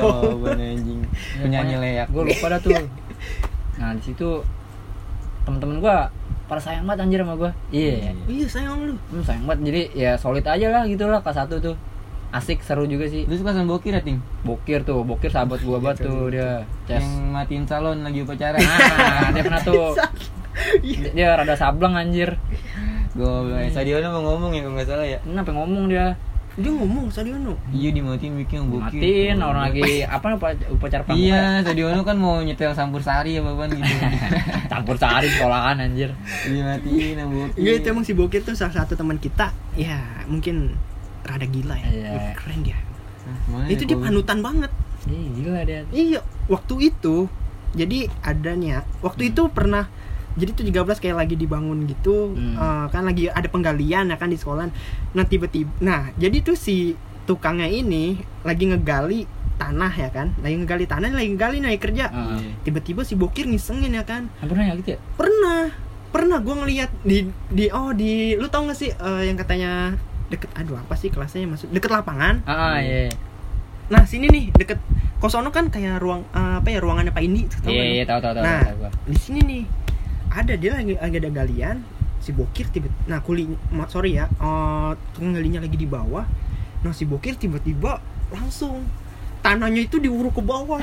Oh, 0.01 0.41
bener 0.41 0.73
anjing 0.73 1.05
Penyanyi 1.37 1.77
leak 1.77 2.09
gue 2.09 2.23
lupa 2.27 2.47
dah 2.49 2.61
tuh 2.61 2.73
nah 3.77 3.93
di 3.93 4.03
situ 4.03 4.41
temen-temen 5.51 5.83
gue 5.83 5.97
pada 6.47 6.61
sayang 6.63 6.87
banget 6.87 7.07
anjir 7.07 7.21
sama 7.23 7.35
gue 7.39 7.51
iya. 7.75 8.15
Iya, 8.27 8.47
sayang 8.47 8.79
lu. 8.87 8.95
hmm, 8.95 9.23
sayang 9.27 9.45
banget. 9.47 9.61
Jadi 9.67 9.83
ya 9.99 10.13
solid 10.19 10.47
aja 10.47 10.67
lah 10.71 10.83
gitu 10.87 11.07
lah 11.11 11.19
kelas 11.23 11.39
satu 11.43 11.59
tuh. 11.59 11.77
Asik 12.31 12.63
seru 12.63 12.87
juga 12.87 13.11
sih. 13.11 13.27
Lu 13.27 13.35
suka 13.35 13.51
sama 13.51 13.75
Bokir 13.75 13.99
ya, 13.99 14.03
Ting? 14.03 14.23
bokir 14.47 14.87
tuh 14.87 15.03
bokir 15.03 15.31
sahabat 15.35 15.59
gue 15.63 15.79
banget 15.83 16.07
tuh 16.07 16.31
dia. 16.31 16.63
Ces. 16.87 17.03
Yang 17.03 17.07
matiin 17.35 17.65
salon 17.67 18.07
lagi 18.07 18.23
upacara. 18.23 18.59
Nah 18.59 19.31
dia 19.35 19.43
pernah 19.43 19.63
tuh. 19.63 19.95
Dia, 20.83 21.11
dia 21.19 21.27
rada 21.35 21.55
sableng 21.59 21.95
anjir. 21.99 22.39
Gue, 23.11 23.67
Sadiono 23.75 24.07
mau 24.15 24.23
ngomong 24.35 24.55
ya 24.55 24.63
kalau 24.63 24.75
nggak 24.79 24.87
salah 24.87 25.07
ya. 25.07 25.19
Ini 25.27 25.35
sampai 25.35 25.55
ngomong 25.59 25.91
dia 25.91 26.15
Dia 26.57 26.67
ngomong 26.69 27.07
Sadiono. 27.09 27.55
Iya 27.71 27.91
dimatiin 27.91 28.35
bikin 28.37 28.57
yang 28.57 28.67
Bokir 28.69 28.99
matiin 28.99 29.37
orang 29.39 29.63
lagi 29.67 30.03
apa 30.03 30.35
upa- 30.35 30.67
upacara 30.69 31.03
pramuka 31.03 31.23
Iya, 31.23 31.63
Sadiono 31.63 32.03
kan 32.03 32.17
mau 32.17 32.39
nyetel 32.39 32.73
sampur 32.73 33.01
sari 33.01 33.39
ya 33.39 33.41
bapak 33.41 33.71
gitu 33.73 33.95
campur 34.73 34.97
sari 34.97 35.31
sekolahan 35.31 35.79
anjir 35.79 36.11
Dimatiin 36.43 37.17
yang 37.17 37.31
Bokir 37.31 37.55
Iya 37.57 37.73
itu 37.77 37.87
emang 37.89 38.03
si 38.03 38.13
Bokir 38.13 38.43
tuh 38.43 38.53
salah 38.53 38.75
satu 38.75 38.95
teman 38.95 39.17
kita. 39.17 39.55
Ya 39.75 40.03
mungkin 40.27 40.75
rada 41.23 41.45
gila 41.45 41.77
ya. 41.77 41.89
Iya. 41.89 42.11
Keren 42.35 42.61
dia. 42.63 42.79
Itu 43.67 43.87
ya, 43.87 43.89
dia 43.89 43.99
panutan 44.01 44.39
banget. 44.41 44.71
Ih, 45.07 45.27
gila 45.33 45.63
dia 45.63 45.87
Iya, 45.89 46.21
waktu 46.47 46.91
itu 46.91 47.31
jadi 47.71 48.11
adanya 48.21 48.83
waktu 48.99 49.31
itu 49.31 49.47
pernah 49.47 49.87
jadi 50.33 50.51
tuh 50.53 50.65
13 50.65 50.75
kayak 50.99 51.17
lagi 51.17 51.35
dibangun 51.35 51.85
gitu 51.85 52.31
Hmm. 52.31 52.55
eh, 52.55 52.87
kan 52.89 53.03
lagi 53.03 53.27
ada 53.27 53.47
penggalian 53.47 54.07
ya 54.07 54.17
kan 54.17 54.27
di 54.27 54.37
sekolah 54.37 54.71
nah 55.11 55.25
tiba-tiba 55.25 55.71
nah 55.81 56.11
jadi 56.15 56.37
tuh 56.41 56.55
si 56.55 56.95
tukangnya 57.23 57.67
ini 57.67 58.15
lagi 58.41 58.67
ngegali 58.67 59.27
tanah 59.57 59.93
ya 59.93 60.09
kan 60.09 60.33
lagi 60.39 60.57
ngegali 60.57 60.85
tanah 60.85 61.11
lagi 61.11 61.29
ngegali 61.31 61.59
naik 61.61 61.81
kerja. 61.81 62.09
Iya. 62.09 62.57
tiba-tiba 62.63 63.03
si 63.03 63.13
bokir 63.13 63.45
ngisengin 63.45 63.93
ya 63.93 64.03
kan 64.03 64.27
Ah, 64.37 64.47
pernah 64.47 64.65
ya 64.65 64.75
gitu 64.75 64.91
ya 64.91 64.99
pernah 65.15 65.61
pernah 66.11 66.39
gue 66.39 66.55
ngeliat 66.57 66.91
di 67.03 67.19
di 67.47 67.69
oh 67.69 67.93
di 67.93 68.35
lu 68.35 68.47
tau 68.47 68.65
gak 68.65 68.75
sih 68.75 68.91
eh, 68.91 69.23
yang 69.25 69.37
katanya 69.37 69.95
deket 70.27 70.51
aduh 70.55 70.75
apa 70.77 70.95
sih 70.95 71.07
kelasnya 71.07 71.45
maksud 71.45 71.71
deket 71.71 71.87
lapangan 71.89 72.43
ah 72.45 72.79
iya 72.79 73.11
nah 73.87 74.03
sini 74.03 74.27
nih 74.27 74.55
deket 74.55 74.79
kosono 75.19 75.51
kan 75.51 75.69
kayak 75.69 75.99
ruang 75.99 76.23
eh, 76.31 76.55
apa 76.57 76.67
ya 76.67 76.79
ruangannya 76.79 77.11
pak 77.11 77.21
Indi 77.21 77.47
iya 77.69 77.85
iya 77.93 78.05
tahu 78.05 78.19
tahu 78.19 78.33
tahu 78.33 78.43
nah 78.43 78.63
tahu 78.65 78.77
gua. 78.81 78.91
di 79.05 79.17
sini 79.17 79.41
nih 79.45 79.63
ada 80.31 80.55
dia 80.55 80.79
lagi 80.79 80.95
lagi 80.97 81.17
ada 81.19 81.31
galian. 81.31 81.77
Si 82.21 82.31
bokir 82.37 82.69
tiba 82.69 82.93
nah 83.09 83.25
kuli 83.25 83.49
sorry 83.89 84.21
ya 84.21 84.29
tukang 85.13 85.35
galinya 85.35 85.61
lagi 85.65 85.77
di 85.77 85.89
bawah. 85.89 86.25
Nah 86.87 86.93
si 86.95 87.05
bokir 87.05 87.37
tiba-tiba 87.37 87.99
langsung 88.31 88.87
tanahnya 89.41 89.89
itu 89.89 89.97
diuruk 89.99 90.39
ke 90.39 90.43
bawah. 90.45 90.79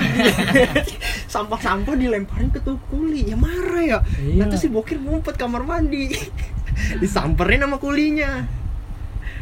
Sampah-sampah 1.33 1.93
dilemparin 1.93 2.49
ke 2.49 2.59
tuh 2.59 2.81
kuli. 2.89 3.29
Ya 3.29 3.37
marah 3.37 3.83
ya. 3.83 3.99
Iya. 4.17 4.45
nanti 4.45 4.57
si 4.57 4.67
bokir 4.67 4.97
ngumpet 4.97 5.37
kamar 5.37 5.63
mandi. 5.63 6.11
Disamperin 7.01 7.63
sama 7.63 7.77
kulinya. 7.77 8.45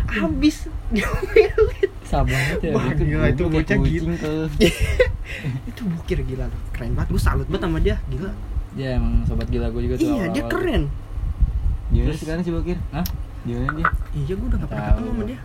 Habis. 0.06 0.68
Diomelin 0.94 1.90
sabar 2.06 2.62
ya 2.62 2.70
Wah, 2.78 2.94
Itu 2.94 3.04
gila, 3.10 3.26
itu 3.34 3.44
bocah 3.50 3.78
tuh. 4.22 4.46
itu 5.74 5.82
bokir 5.90 6.20
gila. 6.22 6.46
Loh 6.48 6.62
keren 6.72 6.94
banget. 6.94 7.10
Gue 7.12 7.22
salut 7.22 7.48
banget 7.50 7.64
sama 7.66 7.80
dia. 7.82 7.98
Gila 8.08 8.55
dia 8.76 8.88
emang 8.94 9.24
sobat 9.24 9.48
gila 9.48 9.68
gue 9.68 9.82
juga 9.82 9.96
tuh 9.96 10.06
iya 10.10 10.26
dia 10.30 10.44
awal-awal. 10.44 10.52
keren 10.52 10.84
Di 11.86 11.98
mana 11.98 12.08
Terus- 12.08 12.20
sekarang 12.22 12.42
si 12.42 12.52
Bokir? 12.52 12.78
Hah? 12.92 13.06
Di 13.42 13.52
mana 13.54 13.68
dia? 13.74 13.88
iya 14.14 14.34
gue 14.34 14.46
udah 14.46 14.58
gak 14.58 14.68
pernah 14.68 14.86
ketemu 14.90 15.08
sama 15.10 15.24
dia 15.26 15.40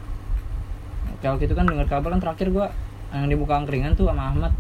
kalau 1.18 1.36
gitu 1.36 1.52
kan 1.52 1.64
dengar 1.64 1.86
kabar 1.86 2.08
kan 2.10 2.20
terakhir 2.20 2.48
gua 2.48 2.66
yang 3.10 3.26
di 3.26 3.34
muka 3.34 3.54
angkringan 3.54 3.92
tuh 3.92 4.06
sama 4.06 4.30
Ahmad 4.30 4.52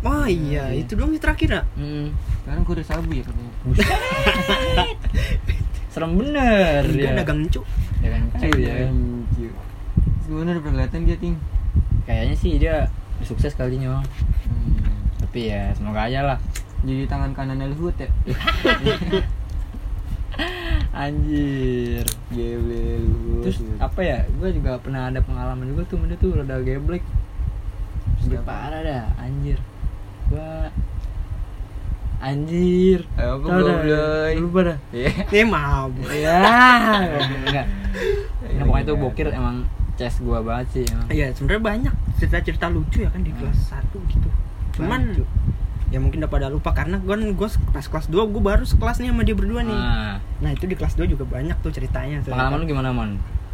Wah 0.00 0.24
iya, 0.24 0.70
Iya. 0.70 0.80
itu 0.80 0.92
doang 0.92 1.10
yang 1.10 1.18
terakhir 1.18 1.48
ya? 1.50 1.62
hmm. 1.74 2.14
Sekarang 2.38 2.62
kurir 2.62 2.84
sabu 2.84 3.10
ya 3.10 3.24
katanya. 3.24 3.50
serem 5.88 6.12
bener 6.14 6.84
Enggak 6.84 6.94
dia 6.94 7.10
dagang 7.16 7.40
cu 7.48 7.60
dagang 7.98 8.24
cuy 8.30 8.52
ya. 8.60 8.86
Sebenarnya 10.22 10.52
udah 10.52 10.62
pernah 10.62 10.74
kelihatan 10.78 11.00
dia 11.02 11.16
ting. 11.16 11.34
kayaknya 12.02 12.34
sih 12.34 12.52
dia 12.56 12.86
udah 13.18 13.26
sukses 13.26 13.50
kalinya 13.52 13.98
Hmm. 14.46 14.78
tapi 15.18 15.50
ya 15.50 15.74
semoga 15.74 16.06
aja 16.06 16.22
lah 16.22 16.38
Jadi 16.82 17.02
tangan 17.06 17.32
kanan 17.32 17.62
Luhut 17.70 17.96
ya. 17.96 18.08
anjir 20.92 22.04
Geble 22.28 23.00
Luhut. 23.00 23.42
terus 23.44 23.60
apa 23.78 24.00
ya 24.00 24.18
gue 24.26 24.48
juga 24.50 24.80
pernah 24.80 25.08
ada 25.08 25.20
pengalaman 25.20 25.68
juga 25.68 25.82
tuh 25.86 26.00
dia 26.04 26.16
tuh 26.16 26.32
rada 26.34 26.56
geblek 26.60 27.04
Geblek 28.20 28.40
Siapa? 28.40 28.48
parah 28.48 28.80
dah 28.80 29.04
anjir 29.18 29.60
gua 30.26 30.72
anjir 32.18 33.04
Eh, 33.14 33.28
apa 33.28 33.44
goblay? 33.44 34.34
lupa 34.36 34.60
dah 34.66 34.78
Iya. 34.90 35.10
Eh 35.30 35.44
mabuk 35.44 36.08
ya 36.16 36.40
enggak 37.44 37.66
nah, 38.56 38.64
pokoknya 38.64 38.84
itu 38.84 38.94
bokir 38.96 39.28
emang 39.30 39.56
chest 39.96 40.20
gua 40.20 40.40
banget 40.40 40.66
sih 40.72 40.84
emang. 40.86 41.08
Iya 41.08 41.26
sebenarnya 41.32 41.62
banyak 41.62 41.94
cerita-cerita 42.16 42.66
lucu 42.68 43.00
ya 43.00 43.08
kan 43.08 43.20
di 43.20 43.32
kelas 43.32 43.72
1 43.72 44.12
gitu 44.12 44.28
Cuman. 44.74 45.12
Ya 45.86 46.02
mungkin 46.02 46.18
udah 46.18 46.30
pada 46.30 46.46
lupa 46.50 46.74
karena 46.74 46.98
gue 46.98 47.14
gue 47.30 47.48
pas 47.70 47.86
kelas 47.86 48.10
2 48.10 48.32
gue 48.32 48.42
baru 48.42 48.66
sekelas 48.66 48.98
nih 48.98 49.14
sama 49.14 49.22
dia 49.22 49.36
berdua 49.38 49.62
nih. 49.62 49.74
Nah, 49.74 50.18
Nah 50.42 50.50
itu 50.52 50.66
di 50.66 50.74
kelas 50.74 50.98
2 50.98 51.06
juga 51.06 51.24
banyak 51.24 51.56
tuh 51.62 51.70
ceritanya. 51.70 52.22
Pengalaman 52.26 52.62
lu 52.62 52.66
gimana 52.66 52.90
mon? 52.90 53.10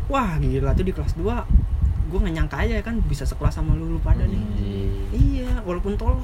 Wah 0.09 0.41
gila 0.41 0.73
tuh 0.73 0.85
di 0.85 0.93
kelas 0.93 1.15
2 1.17 1.71
Gue 2.12 2.21
gak 2.21 2.35
nyangka 2.37 2.61
aja 2.61 2.77
ya 2.77 2.85
kan 2.85 3.01
bisa 3.09 3.25
sekelas 3.25 3.57
sama 3.57 3.73
lu, 3.73 3.97
lu 3.97 4.01
pada 4.05 4.29
nih. 4.29 4.45
Iya 5.17 5.65
walaupun 5.65 5.97
tolol. 5.97 6.21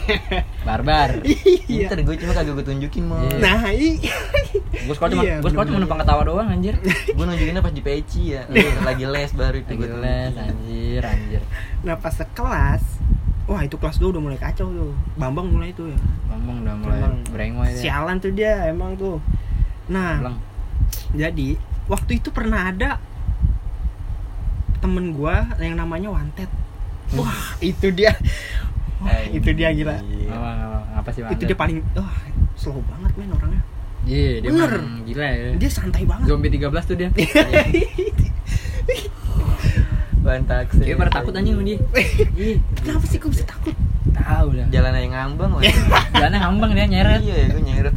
Barbar. 0.68 1.20
Iya. 1.68 1.92
Ntar 1.92 2.00
gue 2.00 2.16
cuma 2.16 2.32
kagak 2.32 2.56
gue 2.56 2.64
tunjukin 2.64 3.04
mau. 3.04 3.20
Iya. 3.20 3.36
Nah 3.36 3.60
iya 3.76 4.16
gue 4.72 4.94
sekolah 4.96 5.10
cuma 5.12 5.22
Iya, 5.24 5.36
gue 5.44 5.50
sekolah 5.52 5.66
cuma 5.68 5.78
numpang 5.84 6.00
ketawa 6.00 6.22
doang 6.24 6.48
anjir. 6.48 6.80
Gue 7.16 7.24
nunjukinnya 7.28 7.60
pas 7.60 7.72
di 7.76 7.84
peci 7.84 8.32
ya. 8.32 8.48
Lagi 8.88 9.04
les 9.04 9.30
baru 9.36 9.56
itu 9.60 9.72
lagi 9.76 9.96
les 10.00 10.34
anjir 10.36 11.02
anjir. 11.04 11.42
Nah 11.84 12.00
pas 12.00 12.14
sekelas 12.16 12.82
Wah 13.50 13.60
itu 13.66 13.74
kelas 13.74 13.98
2 13.98 14.14
udah 14.14 14.22
mulai 14.22 14.38
kacau 14.38 14.70
tuh. 14.70 14.94
Bambang 15.18 15.50
mulai 15.50 15.74
tuh 15.74 15.90
ya. 15.90 15.98
Ngomong 16.30 16.62
udah 16.62 16.74
mulai 16.78 17.00
berengoy 17.28 17.68
deh 17.74 17.82
Sialan 17.82 18.16
tuh 18.22 18.30
dia 18.30 18.70
emang 18.70 18.94
tuh. 18.94 19.18
Nah 19.90 20.22
Pulang. 20.22 20.38
jadi 21.12 21.48
waktu 21.90 22.22
itu 22.22 22.30
pernah 22.30 22.70
ada 22.70 23.02
temen 24.78 25.14
gua 25.14 25.46
yang 25.58 25.74
namanya 25.74 26.10
Wanted. 26.14 26.50
Wah 27.18 27.58
itu 27.58 27.90
dia. 27.90 28.14
Wah, 29.02 29.18
itu 29.34 29.50
dia 29.50 29.74
gila. 29.74 29.98
Iya. 29.98 30.30
apa, 31.02 31.10
sih 31.10 31.26
itu 31.26 31.42
dia 31.50 31.58
paling 31.58 31.82
wah 31.98 32.14
slow 32.54 32.78
banget 32.86 33.10
men 33.18 33.34
orangnya. 33.34 33.62
Iya 34.06 34.42
dia 34.42 34.50
Bener. 34.54 34.72
gila 35.02 35.26
ya. 35.26 35.50
Dia 35.58 35.70
santai 35.70 36.02
banget. 36.06 36.26
Zombie 36.30 36.50
13 36.50 36.70
tuh 36.86 36.96
dia 36.98 37.08
Ban 40.22 40.46
taksi. 40.46 40.86
Kayak 40.86 40.98
pada 41.02 41.12
takut 41.18 41.34
anjing 41.34 41.58
sama 41.58 41.66
dia. 41.66 41.78
Ih, 42.38 42.56
kenapa 42.78 43.04
sih 43.10 43.18
kok 43.18 43.30
bisa 43.34 43.42
takut? 43.42 43.74
Tahu 44.12 44.48
dah 44.54 44.66
Jalan 44.70 44.94
yang 44.94 45.12
ngambang 45.12 45.50
jalannya 46.14 46.38
ngambang 46.38 46.70
dia 46.78 46.86
nyeret. 46.86 47.20
Iya, 47.26 47.34
ya, 47.34 47.46
gue 47.50 47.62
nyeret. 47.66 47.94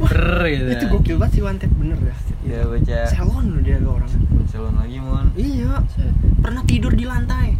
Ber 0.00 0.24
gitu. 0.56 0.64
itu 0.72 0.84
gokil 0.88 1.16
banget 1.20 1.32
sih 1.36 1.42
Wanted. 1.44 1.70
Bener 1.76 1.98
ya? 2.00 2.14
Ya 2.40 2.60
baca. 2.64 2.98
salon 3.12 3.44
loh 3.52 3.60
dia 3.62 3.76
lo 3.78 4.00
orangnya 4.00 4.18
Salon 4.48 4.74
lagi 4.80 4.98
mon. 4.98 5.28
iya. 5.36 5.84
Pernah 6.40 6.62
tidur 6.64 6.92
di 6.96 7.04
lantai. 7.04 7.54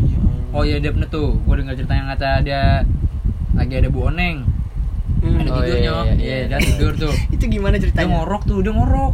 Iya. 0.00 0.18
oh 0.56 0.64
iya 0.64 0.80
dia 0.80 0.90
pernah 0.96 1.06
tuh. 1.12 1.36
Gue 1.44 1.54
dengar 1.60 1.76
cerita 1.76 1.92
yang 1.92 2.08
kata 2.08 2.30
dia 2.40 2.62
lagi 3.52 3.74
ada 3.76 3.88
bu 3.92 4.08
oneng. 4.08 4.48
Hmm. 5.20 5.44
ada 5.44 5.50
Oh, 5.52 5.60
tidurnya 5.60 5.76
iya, 5.84 5.92
iya, 5.92 6.14
iya. 6.16 6.36
Iya. 6.48 6.56
dia 6.56 6.58
tidur 6.64 6.92
tuh. 6.96 7.12
Itu 7.28 7.44
gimana 7.52 7.76
dia 7.76 7.84
ceritanya 7.84 8.08
ngorok 8.16 8.42
tuh 8.48 8.58
dia 8.64 8.72
ngorok. 8.72 9.12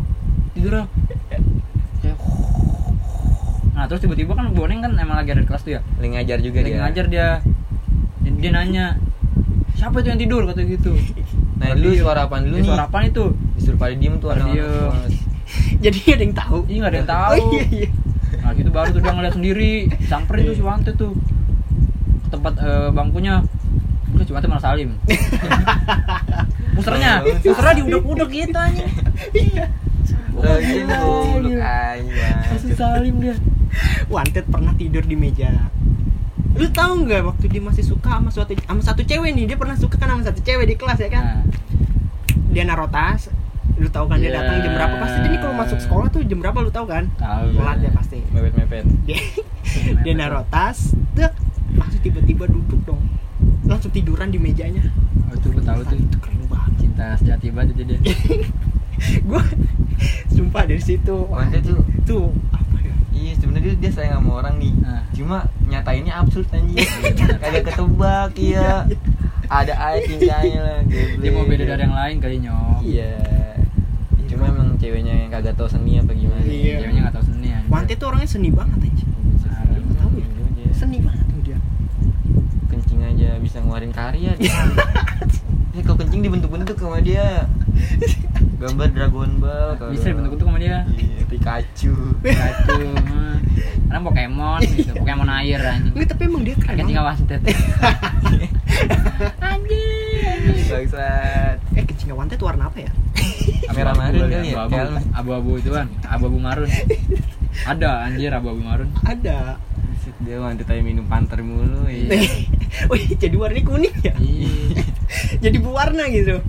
Kayak 0.56 0.84
nah 3.86 3.94
terus 3.94 4.02
tiba-tiba 4.02 4.34
kan 4.34 4.50
bu 4.50 4.66
oneng 4.66 4.82
kan 4.82 4.98
emang 4.98 5.14
lagi 5.14 5.30
ada 5.30 5.46
di 5.46 5.46
kelas 5.46 5.62
tuh 5.62 5.78
ya 5.78 5.80
Lagi 6.02 6.10
ngajar 6.10 6.38
juga 6.42 6.58
lagi 6.58 6.74
dia. 6.74 6.80
ngajar 6.82 7.04
dia 7.06 7.26
dia, 8.18 8.30
dia 8.34 8.50
nanya 8.50 8.84
siapa 9.78 10.02
itu 10.02 10.10
yang 10.10 10.18
tidur 10.18 10.42
kata 10.42 10.66
gitu 10.66 10.90
Nah, 11.56 11.72
dulu 11.72 11.94
suara 11.94 12.26
apaan 12.26 12.50
dulu 12.50 12.58
Dia 12.58 12.62
nih? 12.66 12.68
suara 12.68 12.82
apaan 12.90 13.04
itu 13.06 13.24
Disuruh 13.54 13.78
pada 13.78 13.94
diem 13.94 14.18
tuh 14.18 14.34
semua. 14.34 14.90
jadi 15.86 15.98
ada 16.18 16.22
yang 16.26 16.34
tahu 16.34 16.58
Iya 16.66 16.78
nggak 16.82 16.90
ada 16.90 16.98
yang 16.98 17.10
tahu. 17.14 17.38
oh 17.38 17.50
iya 17.54 17.64
iya 17.70 17.88
Nah 18.42 18.50
gitu 18.58 18.70
baru 18.74 18.88
tuh 18.90 19.00
dia 19.06 19.12
ngeliat 19.14 19.34
sendiri, 19.38 19.72
samperin 20.10 20.42
tuh 20.50 20.56
si 20.58 20.62
Wante 20.66 20.90
tuh 20.98 21.14
ke 22.26 22.28
tempat 22.34 22.58
eh, 22.58 22.90
bangkunya. 22.90 23.38
Udah 24.18 24.26
Wante 24.34 24.46
malah 24.50 24.64
salim. 24.66 24.98
Musernya, 26.76 27.22
musernya 27.22 27.74
diudek-udek 27.78 28.28
gitu 28.34 28.58
aja. 28.58 28.84
Gila. 29.32 29.66
aja. 31.56 32.28
Langsung 32.50 32.74
salim 32.74 33.14
dia. 33.22 33.34
Wanted 34.12 34.44
pernah 34.46 34.72
tidur 34.72 35.02
di 35.02 35.14
meja. 35.14 35.70
Lu 36.56 36.66
tahu 36.72 37.04
nggak 37.04 37.20
waktu 37.26 37.44
dia 37.52 37.60
masih 37.60 37.84
suka 37.84 38.16
sama 38.16 38.32
suatu 38.32 38.56
sama 38.56 38.80
satu 38.80 39.04
cewek 39.04 39.30
nih? 39.32 39.44
Dia 39.52 39.56
pernah 39.60 39.76
suka 39.76 39.96
kan 39.96 40.08
sama 40.08 40.24
satu 40.24 40.40
cewek 40.40 40.66
di 40.66 40.74
kelas 40.74 40.98
ya 40.98 41.10
kan? 41.12 41.24
Nah, 41.24 41.40
dia 42.48 42.64
naruh 42.64 42.88
tas 42.88 43.28
lu 43.76 43.92
tahu 43.92 44.08
kan 44.08 44.16
dia 44.16 44.32
Iya. 44.32 44.40
datang 44.40 44.64
jam 44.64 44.72
berapa? 44.72 44.94
Pasti 45.04 45.18
dia 45.20 45.30
nih 45.36 45.40
kalau 45.44 45.54
masuk 45.54 45.78
sekolah 45.84 46.08
tuh 46.08 46.24
jam 46.24 46.38
berapa 46.40 46.58
lu 46.64 46.72
tahu 46.72 46.88
kan? 46.88 47.04
Telat 47.20 47.76
ya 47.84 47.90
pasti. 47.92 48.24
Mepet-mepet. 48.32 48.84
dia 49.04 49.20
dia 50.00 50.12
naruh 50.16 50.48
tas 50.48 50.96
dek 51.12 51.36
langsung 51.76 52.00
tiba-tiba 52.00 52.48
duduk 52.48 52.80
dong. 52.88 53.04
Langsung 53.68 53.92
tiduran 53.92 54.32
di 54.32 54.40
mejanya. 54.40 54.80
Oh, 55.28 55.36
itu 55.36 55.52
gue 55.52 55.60
tahu 55.60 55.80
tuh. 55.84 55.98
itu 56.00 56.16
keren 56.16 56.40
banget. 56.48 56.72
Cinta 56.80 57.06
sejati 57.20 57.52
banget 57.52 57.76
itu 57.76 57.82
dia. 57.84 57.98
gue 59.28 59.42
sumpah 60.32 60.64
dari 60.64 60.80
situ. 60.80 61.16
Wah, 61.28 61.44
Wanted 61.44 61.68
tuh 61.68 61.80
tuh 62.08 62.24
Iya 63.16 63.32
sebenarnya 63.40 63.72
dia, 63.72 63.80
dia 63.80 63.92
sayang 63.96 64.20
sama 64.20 64.30
orang 64.44 64.54
nih. 64.60 64.72
Nah. 64.84 65.02
Cuma 65.16 65.36
nyatainnya 65.64 66.12
absurd 66.20 66.46
anjing. 66.52 66.76
Kagak 67.42 67.64
ketebak 67.72 68.30
iya. 68.36 68.84
Ada 69.48 69.74
aja 69.78 70.04
cincanya 70.04 70.60
lah. 70.60 70.78
Dia 71.22 71.30
mau 71.32 71.48
beda 71.48 71.64
dari 71.64 71.82
yang 71.86 71.96
lain 71.96 72.16
kali 72.20 72.36
nyok. 72.44 72.78
Iya. 72.84 73.14
Cuma 74.26 74.52
emang 74.52 74.76
ceweknya 74.76 75.14
yang 75.24 75.30
kagak 75.32 75.56
tahu 75.56 75.70
seni 75.70 75.96
apa 75.96 76.12
gimana. 76.12 76.44
Iya. 76.44 76.84
Ceweknya 76.84 77.00
nggak 77.08 77.14
tahu 77.16 77.24
seni 77.30 77.48
aja. 77.54 77.66
Wanted 77.72 77.96
tuh 77.96 78.06
orangnya 78.12 78.28
seni 78.28 78.48
banget 78.52 78.78
aja 78.84 79.04
Lu 79.72 79.90
tahu 79.96 80.10
ya? 80.20 80.26
seni 80.76 80.98
banget 81.00 81.24
tuh 81.24 81.40
dia 81.40 81.58
Kencing 82.68 83.00
aja 83.00 83.28
bisa 83.40 83.56
ngeluarin 83.64 83.94
karya 83.94 84.36
dia. 84.36 84.52
Eh 85.76 85.84
kalau 85.84 86.00
kencing 86.00 86.24
dibentuk-bentuk 86.24 86.76
sama 86.80 87.04
dia. 87.04 87.44
Gambar 88.56 88.88
Dragon 88.96 89.30
Ball 89.36 89.68
kalau 89.76 89.90
Bisa 89.92 90.06
dibentuk-bentuk 90.08 90.46
sama 90.48 90.58
dia. 90.58 90.78
Iya, 90.96 91.22
Pikachu. 91.28 91.94
Mah. 92.24 93.36
Karena 93.86 94.00
Pokemon 94.00 94.60
gitu, 94.64 94.92
Pokemon 94.96 95.28
air 95.28 95.60
anjing. 95.60 95.92
Nggak, 95.92 96.08
tapi 96.16 96.22
emang 96.24 96.42
dia 96.42 96.54
keren 96.56 96.76
Kayak 96.80 96.88
nggak 96.88 97.04
banget. 97.04 97.28
wanted. 97.28 97.40
Bangsat. 100.66 101.56
eh 101.78 101.84
kecil 101.88 102.12
wanted 102.12 102.36
warna 102.42 102.68
apa 102.68 102.84
ya 102.84 102.92
Merah 103.72 103.94
marun 103.96 104.28
kali 104.28 104.52
ya? 104.52 104.68
Abu-abu, 105.16 105.56
itu 105.56 105.70
kan, 105.72 105.86
abu-abu 106.04 106.38
marun. 106.40 106.68
Ada 107.64 108.08
anjir 108.08 108.32
abu-abu 108.32 108.60
marun. 108.60 108.88
ada 109.04 109.56
Dia 110.24 110.40
wanita 110.40 110.64
tanya 110.64 110.80
minum 110.80 111.04
panter 111.04 111.44
mulu 111.44 111.84
iya. 111.92 112.08
Wih, 112.90 113.04
jadi 113.20 113.36
warnanya 113.36 113.68
kuning 113.68 113.96
ya? 114.00 114.14
Iya. 114.16 114.80
Jadi 115.44 115.56
berwarna 115.60 116.08
gitu. 116.08 116.40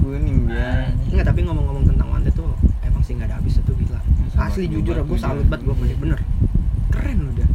Kuning 0.00 0.48
dia 0.48 0.90
Enggak, 1.12 1.26
tapi 1.28 1.40
ngomong-ngomong 1.44 1.84
tentang 1.86 2.08
Wanted 2.08 2.32
tuh 2.32 2.50
emang 2.82 3.02
sih 3.04 3.12
nggak 3.14 3.28
ada 3.28 3.36
habis 3.38 3.54
itu 3.56 3.72
gila. 3.76 4.00
Sama 4.32 4.48
Asli 4.48 4.64
jujur 4.66 4.94
gue 4.96 5.04
juga. 5.06 5.20
salut 5.20 5.46
banget 5.46 5.62
gue 5.66 5.74
punya 5.76 5.94
bener. 5.96 6.18
Keren 6.90 7.18
loh 7.22 7.32
dia. 7.34 7.48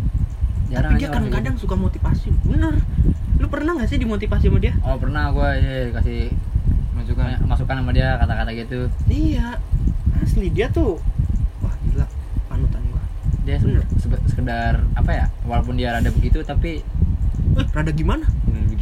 Jarang 0.65 0.91
tapi 0.93 1.01
dia 1.01 1.09
kadang-kadang 1.09 1.55
kayak 1.55 1.63
suka 1.63 1.75
motivasi. 1.75 2.29
Bener. 2.43 2.73
Lu 3.35 3.47
pernah 3.47 3.71
nggak 3.75 3.89
sih 3.89 3.97
dimotivasi 3.97 4.45
sama 4.47 4.59
dia? 4.59 4.73
gitu. 4.73 4.85
Oh 4.85 4.95
pernah 4.95 5.29
gue 5.29 5.49
ya, 5.59 5.75
kasih 5.93 6.19
Masukan 6.95 7.27
masukan 7.43 7.75
sama 7.83 7.91
dia 7.91 8.15
kata-kata 8.15 8.51
gitu. 8.55 8.87
Iya. 9.05 9.59
Asli 10.23 10.47
dia 10.47 10.71
tuh 10.71 10.95
wah 11.59 11.75
gila 11.83 12.07
panutan 12.47 12.81
gua. 12.87 13.03
Dia 13.43 13.59
Bener. 13.59 13.83
se- 13.99 14.23
sekedar 14.25 14.79
apa 14.95 15.11
ya? 15.11 15.25
Walaupun 15.43 15.75
dia 15.75 15.91
rada 15.91 16.07
begitu 16.09 16.39
tapi 16.41 16.81
rada 17.75 17.91
gimana? 17.91 18.25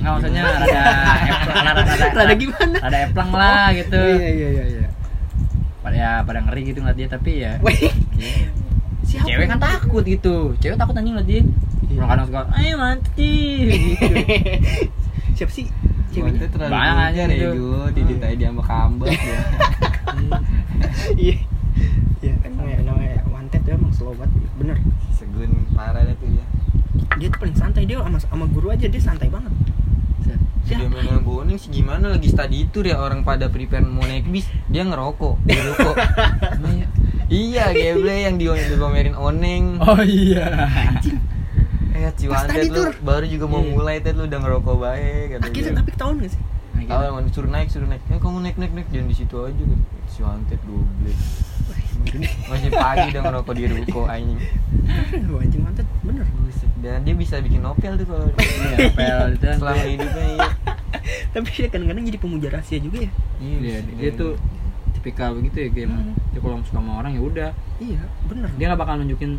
nggak 0.03 0.19
maksudnya 0.19 0.41
rada 0.51 0.67
eplang, 0.67 1.63
rada, 1.63 1.81
rada, 1.87 2.05
Rada 2.11 2.33
gimana? 2.35 2.77
Rada 2.83 2.97
eplang 3.07 3.31
lah 3.31 3.65
gitu. 3.71 3.95
Oh, 4.03 4.15
iya 4.19 4.29
iya 4.35 4.47
iya 4.51 4.65
iya. 4.67 4.87
Pada 5.79 5.95
ya 5.95 6.11
pada 6.27 6.39
ngeri 6.43 6.61
gitu 6.67 6.79
ngeliat 6.83 6.97
dia 6.99 7.07
tapi 7.07 7.31
ya. 7.39 7.55
Weh, 7.63 7.79
siapa? 9.07 9.27
Cewek 9.31 9.47
kan 9.47 9.59
takut 9.63 10.03
gitu. 10.03 10.51
Cewek 10.59 10.75
takut 10.75 10.91
anjing 10.99 11.15
ngeliat 11.15 11.27
dia. 11.31 11.41
Iya. 11.87 12.03
Kadang 12.03 12.25
suka, 12.27 12.41
ayo 12.59 12.75
mati 12.75 13.33
gitu. 13.71 14.15
Siapa 15.39 15.51
sih? 15.55 15.65
Ceweknya? 16.11 16.45
terlalu 16.51 16.71
Banyak 16.75 16.97
aja 17.09 17.21
ya 17.25 17.33
itu. 17.33 17.49
gue 17.57 17.85
Didit 17.97 18.21
aja 18.21 18.35
dia 18.37 18.49
sama 18.51 18.63
kambas 18.67 19.09
ya 19.09 19.39
Iya. 21.23 21.35
Iya, 22.21 22.33
emang 22.45 22.67
ya, 22.69 22.77
namanya 22.85 23.23
Wanted 23.31 23.61
tuh 23.65 23.71
emang 23.73 23.91
slow 23.95 24.13
banget. 24.13 24.45
Bener. 24.59 24.77
Segun 25.15 25.51
parah 25.73 26.03
deh 26.05 26.15
tuh 26.19 26.27
ya 26.27 26.45
Dia 27.15 27.27
tuh 27.29 27.39
paling 27.39 27.57
santai 27.57 27.83
dia 27.85 28.01
sama 28.01 28.17
sama 28.17 28.45
guru 28.47 28.69
aja 28.69 28.85
dia 28.85 29.01
santai 29.01 29.29
banget. 29.29 29.51
Dia 30.63 30.87
main 30.87 31.03
sama 31.03 31.19
boning 31.19 31.59
sih 31.59 31.69
gimana 31.69 32.07
lagi 32.07 32.31
study 32.31 32.71
tour 32.71 32.87
ya 32.87 32.95
orang 32.95 33.27
pada 33.27 33.51
prepare 33.51 33.83
mau 33.83 34.07
naik 34.07 34.31
bis 34.31 34.47
Dia 34.71 34.87
ngerokok 34.87 35.43
Di 35.43 35.59
ruko 35.59 35.91
Iya 37.27 37.75
geble 37.75 38.15
yang 38.15 38.39
di 38.39 38.47
dipamerin 38.47 39.11
oneng 39.11 39.83
Oh 39.83 39.99
iya. 39.99 40.71
Eh 41.91 42.07
Pas 42.07 42.47
Wanted 42.47 42.47
study 42.47 42.67
lu 42.71 42.83
baru 43.03 43.25
juga 43.27 43.45
mau 43.51 43.59
Iya. 43.59 43.75
mulai 43.75 43.95
Ted 43.99 44.15
lu 44.15 44.23
udah 44.23 44.39
ngerokok 44.39 44.75
baik 44.79 45.25
kata 45.35 45.43
Akhirnya 45.51 45.67
dia. 45.67 45.79
tapi 45.83 45.89
ketahuan 45.91 46.15
gak 46.23 46.31
sih? 46.31 46.41
Gitu. 46.79 46.89
Awal 46.89 47.27
suruh 47.27 47.51
naik 47.51 47.67
suruh 47.67 47.89
naik 47.91 48.01
Eh 48.07 48.17
kamu 48.17 48.37
naik 48.39 48.55
naik 48.55 48.71
naik 48.71 48.87
jangan 48.87 49.07
di 49.11 49.15
situ 49.19 49.35
aja 49.43 49.63
kan 49.67 49.79
Si 50.07 50.19
Wanted 50.23 50.59
goblok 50.63 51.17
Masih 52.45 52.69
pagi 52.69 53.05
udah 53.09 53.21
ngerokok 53.23 53.53
di 53.53 53.63
ruko 53.65 54.01
anjing 54.05 54.39
lu 55.27 55.35
anjing 55.37 55.61
Wanted, 55.61 55.87
bener. 56.01 56.25
Buset. 56.37 56.69
Dan 56.79 57.01
dia 57.01 57.15
bisa 57.15 57.39
bikin 57.39 57.59
novel 57.59 57.93
tuh 57.95 58.05
kalau 58.05 58.27
Iya, 58.33 58.75
apel 58.87 59.27
itu 59.35 59.45
selama 59.55 59.83
hidupnya 59.83 60.25
iya. 60.29 60.49
Tapi 61.29 61.47
dia 61.49 61.67
kadang-kadang 61.67 62.03
jadi 62.05 62.17
pemuja 62.17 62.47
rahasia 62.49 62.77
juga 62.77 62.97
ya. 63.01 63.11
Iya, 63.39 63.77
dia 63.89 64.11
tuh 64.13 64.35
tipikal 64.93 65.33
begitu 65.33 65.57
ya 65.57 65.69
kayak 65.69 65.89
Hmm. 65.89 66.13
dia 66.29 66.39
kalau 66.39 66.55
suka 66.61 66.77
sama 66.77 66.91
orang 66.97 67.11
ya 67.11 67.21
udah 67.21 67.49
Iya, 67.77 68.01
bener. 68.23 68.49
dia 68.55 68.65
nggak 68.67 68.79
bakal 68.79 68.95
nunjukin 68.97 69.31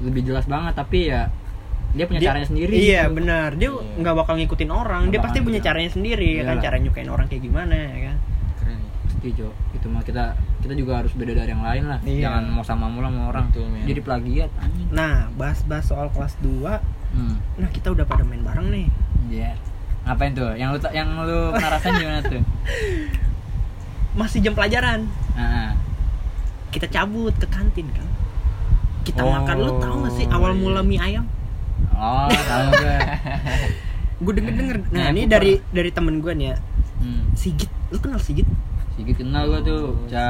lebih 0.00 0.22
jelas 0.24 0.44
banget 0.44 0.74
tapi 0.74 1.08
ya 1.08 1.28
dia 1.92 2.04
punya 2.04 2.20
Dia- 2.20 2.28
caranya 2.28 2.46
sendiri 2.46 2.72
Iya, 2.74 3.02
gitu. 3.06 3.14
benar. 3.14 3.48
Dia 3.54 3.70
Iya. 3.70 3.98
nggak 4.02 4.14
bakal 4.16 4.34
ngikutin 4.36 4.70
orang. 4.70 5.00
Nggak 5.06 5.12
dia 5.12 5.20
pasti 5.22 5.38
punya 5.40 5.60
iya. 5.60 5.66
caranya 5.66 5.90
sendiri 5.90 6.28
ya 6.34 6.42
kan, 6.44 6.56
cara 6.58 6.76
nyukain 6.76 7.06
orang 7.06 7.26
kayak 7.26 7.42
gimana 7.42 7.74
ya 7.74 7.98
kan. 8.10 8.16
Pasti 9.24 9.40
Jo 9.40 9.48
itu 9.72 9.88
mah 9.88 10.04
kita 10.04 10.24
kita 10.60 10.76
juga 10.76 11.00
harus 11.00 11.16
beda 11.16 11.32
dari 11.32 11.48
yang 11.48 11.64
lain 11.64 11.88
lah 11.88 11.96
Iya. 12.04 12.28
jangan 12.28 12.44
mau 12.46 12.60
sama 12.60 12.92
mulu 12.92 13.08
sama 13.08 13.32
orang 13.32 13.48
Betul, 13.48 13.72
jadi 13.82 14.00
plagiat 14.04 14.50
anjing 14.54 14.88
Nah, 14.92 15.32
bahas-bahas 15.32 15.84
soal 15.86 16.12
kelas 16.12 16.36
2. 16.44 16.60
hmm. 17.16 17.36
Nah, 17.56 17.68
kita 17.72 17.88
udah 17.88 18.04
pada 18.04 18.20
main 18.20 18.44
bareng 18.44 18.68
nih. 18.68 18.86
Iya. 19.32 19.56
ngapain 20.04 20.36
tuh 20.36 20.52
yang 20.52 20.76
lu 20.76 20.80
yang 20.92 21.08
lu 21.16 21.48
pernah 21.50 21.70
rasain 21.72 21.96
gimana 21.96 22.20
tuh 22.20 22.44
Masih 24.20 24.44
jam 24.44 24.52
pelajaran. 24.52 25.08
nah, 25.32 25.72
Kita 26.68 26.84
cabut 26.86 27.32
ke 27.32 27.48
kantin 27.48 27.88
kan. 27.88 28.04
Kita 29.02 29.20
Oh, 29.20 29.32
makan 29.32 29.56
lu 29.58 29.72
tahu 29.80 29.94
gak 30.04 30.14
sih 30.14 30.26
awal 30.28 30.52
iya. 30.52 30.60
mula 30.60 30.80
mie 30.84 31.00
ayam? 31.00 31.24
oh 31.90 32.28
tahu 32.28 32.64
gue 32.74 32.96
Gue 34.22 34.32
denger-denger. 34.34 34.78
Nah, 34.92 35.00
Nah, 35.00 35.06
ini 35.10 35.24
dari 35.24 35.56
dari 35.72 35.88
temen 35.88 36.20
gue 36.20 36.30
nih 36.30 36.46
ya. 36.46 36.56
hmm. 37.00 37.22
Sigit. 37.32 37.72
Lu 37.88 37.96
kenal 37.96 38.20
Sigit? 38.20 38.44
Sigit 38.94 39.16
kenal 39.16 39.48
gua 39.48 39.60
tuh. 39.60 39.98
Ca 40.06 40.26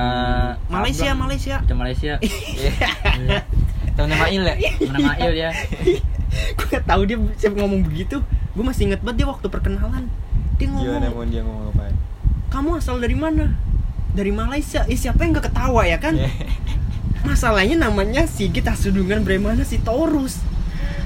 Malaysia, 0.66 1.12
Sableng. 1.12 1.20
Malaysia. 1.22 1.56
Ca 1.60 1.74
Malaysia. 1.74 2.12
Iya. 3.14 3.40
Temennya 3.94 4.18
Mail 4.18 4.42
ya? 4.42 4.54
Mana 4.90 4.98
Mail 5.14 5.32
ya? 5.38 5.50
gue 6.58 6.66
gak 6.66 6.82
tahu 6.82 7.06
dia 7.06 7.14
siapa 7.38 7.54
ngomong 7.54 7.86
begitu 7.86 8.18
gue 8.50 8.64
masih 8.66 8.90
inget 8.90 8.98
banget 9.06 9.22
dia 9.22 9.28
waktu 9.30 9.46
perkenalan 9.46 10.10
dia 10.58 10.66
Gimana 10.66 10.82
ngomong 11.06 11.14
mau 11.14 11.24
dia 11.24 11.42
ngomong 11.46 11.66
apa? 11.70 11.94
kamu 12.50 12.68
asal 12.74 12.98
dari 12.98 13.14
mana 13.14 13.54
dari 14.10 14.34
Malaysia 14.34 14.82
eh 14.84 14.98
siapa 14.98 15.22
yang 15.22 15.38
gak 15.38 15.46
ketawa 15.46 15.86
ya 15.86 16.02
kan 16.02 16.18
Iya. 16.18 16.26
masalahnya 17.22 17.78
namanya 17.78 18.26
Sigit 18.26 18.66
Hasudungan 18.66 19.22
Bremana 19.22 19.62
si 19.62 19.78
Taurus 19.78 20.42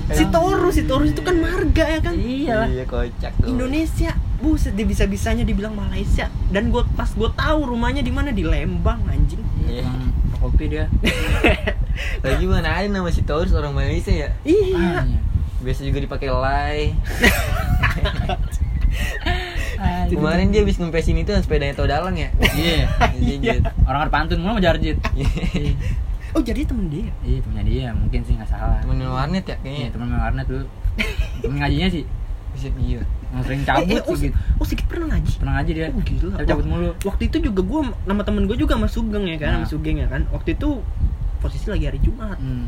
si 0.09 0.25
Taurus 0.27 0.75
si 0.75 0.88
Taurus 0.88 1.12
itu 1.12 1.21
kan 1.21 1.37
marga 1.37 1.85
ya 1.85 2.00
kan 2.00 2.17
Iya 2.17 2.53
lah. 2.57 2.69
Iya 2.69 2.85
kocak 2.85 3.33
tuh. 3.37 3.53
Indonesia 3.53 4.17
buset 4.38 4.73
dia 4.73 4.83
bisa 4.83 5.04
bisanya 5.04 5.42
dibilang 5.42 5.73
Malaysia 5.73 6.26
dan 6.49 6.68
gue 6.68 6.80
pas 6.95 7.09
gue 7.09 7.28
tahu 7.28 7.59
rumahnya 7.66 8.00
di 8.00 8.11
mana 8.11 8.30
di 8.30 8.42
Lembang 8.42 8.99
anjing 9.04 9.40
Iya. 9.64 9.85
Kopi 10.38 10.71
dia. 10.71 10.87
Lagi 12.25 12.45
mana 12.47 12.73
ada 12.73 12.87
nama 12.87 13.09
si 13.09 13.21
Taurus 13.21 13.50
orang 13.50 13.75
Malaysia 13.75 14.09
ya? 14.09 14.28
iya 14.42 15.02
Biasa 15.59 15.83
juga 15.83 15.99
dipakai 15.99 16.28
lay. 16.30 16.78
Kemarin 20.09 20.49
dia 20.49 20.64
habis 20.64 20.78
ngempesin 20.78 21.16
itu 21.16 21.28
sepedanya 21.37 21.75
tau 21.75 21.85
dalang 21.85 22.14
ya? 22.14 22.28
Iya. 22.54 22.87
Iya. 23.18 23.54
Orang 23.85 24.09
pantun 24.09 24.40
mulu 24.40 24.57
Jarjit. 24.59 24.97
Iya. 25.12 25.26
oh 26.30 26.40
jadi 26.40 26.61
temen 26.62 26.87
dia 26.88 27.09
Iya, 27.21 27.38
temennya 27.40 27.64
dia, 27.64 27.87
mungkin 27.92 28.21
sih 28.23 28.33
nggak 28.37 28.49
salah. 28.49 28.78
Temen 28.80 29.00
warnet 29.02 29.42
ya 29.42 29.52
Iya, 29.52 29.57
kayaknya. 29.61 29.88
temen 29.92 30.07
main 30.09 30.21
warnet 30.23 30.47
dulu. 30.47 30.64
Temen 31.38 31.57
ngajinya 31.59 31.88
sih, 31.90 32.02
Buset, 32.49 32.73
iya. 32.76 33.02
sering 33.40 33.61
eh, 33.61 33.67
cabut 33.67 33.93
eh, 33.95 34.02
oh. 34.02 34.17
Si- 34.17 34.33
oh 34.55 34.64
Sigit 34.64 34.85
pernah 34.85 35.12
ngaji 35.12 35.33
Pernah 35.37 35.55
ngaji 35.57 35.71
dia. 35.71 35.87
Oh, 35.88 36.00
gila. 36.00 36.33
Tapi 36.35 36.49
cabut 36.49 36.67
mulu. 36.67 36.90
waktu 37.02 37.23
itu 37.26 37.37
juga 37.43 37.61
gue 37.61 37.81
nama 38.02 38.23
temen 38.23 38.45
gue 38.45 38.57
juga 38.57 38.73
sama 38.75 38.87
Sugeng 38.87 39.25
ya 39.25 39.37
kan 39.37 39.49
Nah. 39.50 39.57
sama 39.59 39.69
Sugeng 39.69 39.97
ya 39.97 40.07
kan 40.07 40.25
waktu 40.28 40.52
itu 40.52 40.81
posisi 41.38 41.67
lagi 41.67 41.85
hari 41.85 41.99
Jumat 41.99 42.35
Hmm. 42.37 42.67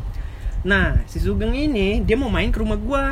nah 0.61 1.01
si 1.03 1.17
Sugeng 1.17 1.51
ini 1.51 1.99
dia 1.99 2.13
mau 2.13 2.27
main 2.27 2.47
ke 2.47 2.57
rumah 2.57 2.77
gue 2.77 3.03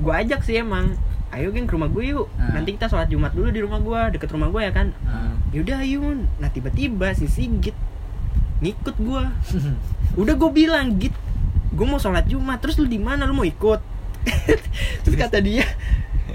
gue 0.00 0.12
ajak 0.16 0.40
sih 0.40 0.56
emang 0.56 0.96
ayo 1.30 1.50
geng 1.50 1.64
ke 1.64 1.74
rumah 1.74 1.86
gue 1.86 2.02
yuk 2.08 2.26
Nah. 2.32 2.56
nanti 2.56 2.72
kita 2.72 2.88
sholat 2.88 3.06
Jumat 3.06 3.30
dulu 3.30 3.48
di 3.48 3.60
rumah 3.60 3.78
gue 3.78 4.00
deket 4.12 4.30
rumah 4.30 4.48
gue 4.48 4.60
ya 4.60 4.72
kan 4.72 4.90
Ah. 5.04 5.36
yaudah 5.50 5.80
Yun 5.80 6.26
nah 6.36 6.48
tiba-tiba 6.48 7.12
si 7.12 7.26
Sigit 7.26 7.76
ngikut 8.56 8.96
gue 8.96 9.22
udah 10.20 10.34
gue 10.34 10.50
bilang 10.50 10.96
git 10.96 11.12
gue 11.70 11.84
mau 11.84 11.96
sholat 11.96 12.24
Jumat 12.24 12.58
terus 12.58 12.74
lu 12.74 12.86
di 12.86 12.96
mana 12.96 13.22
lu 13.22 13.34
mau 13.34 13.44
ikut 13.44 13.78
terus 15.04 15.14
kata 15.14 15.38
dia 15.38 15.68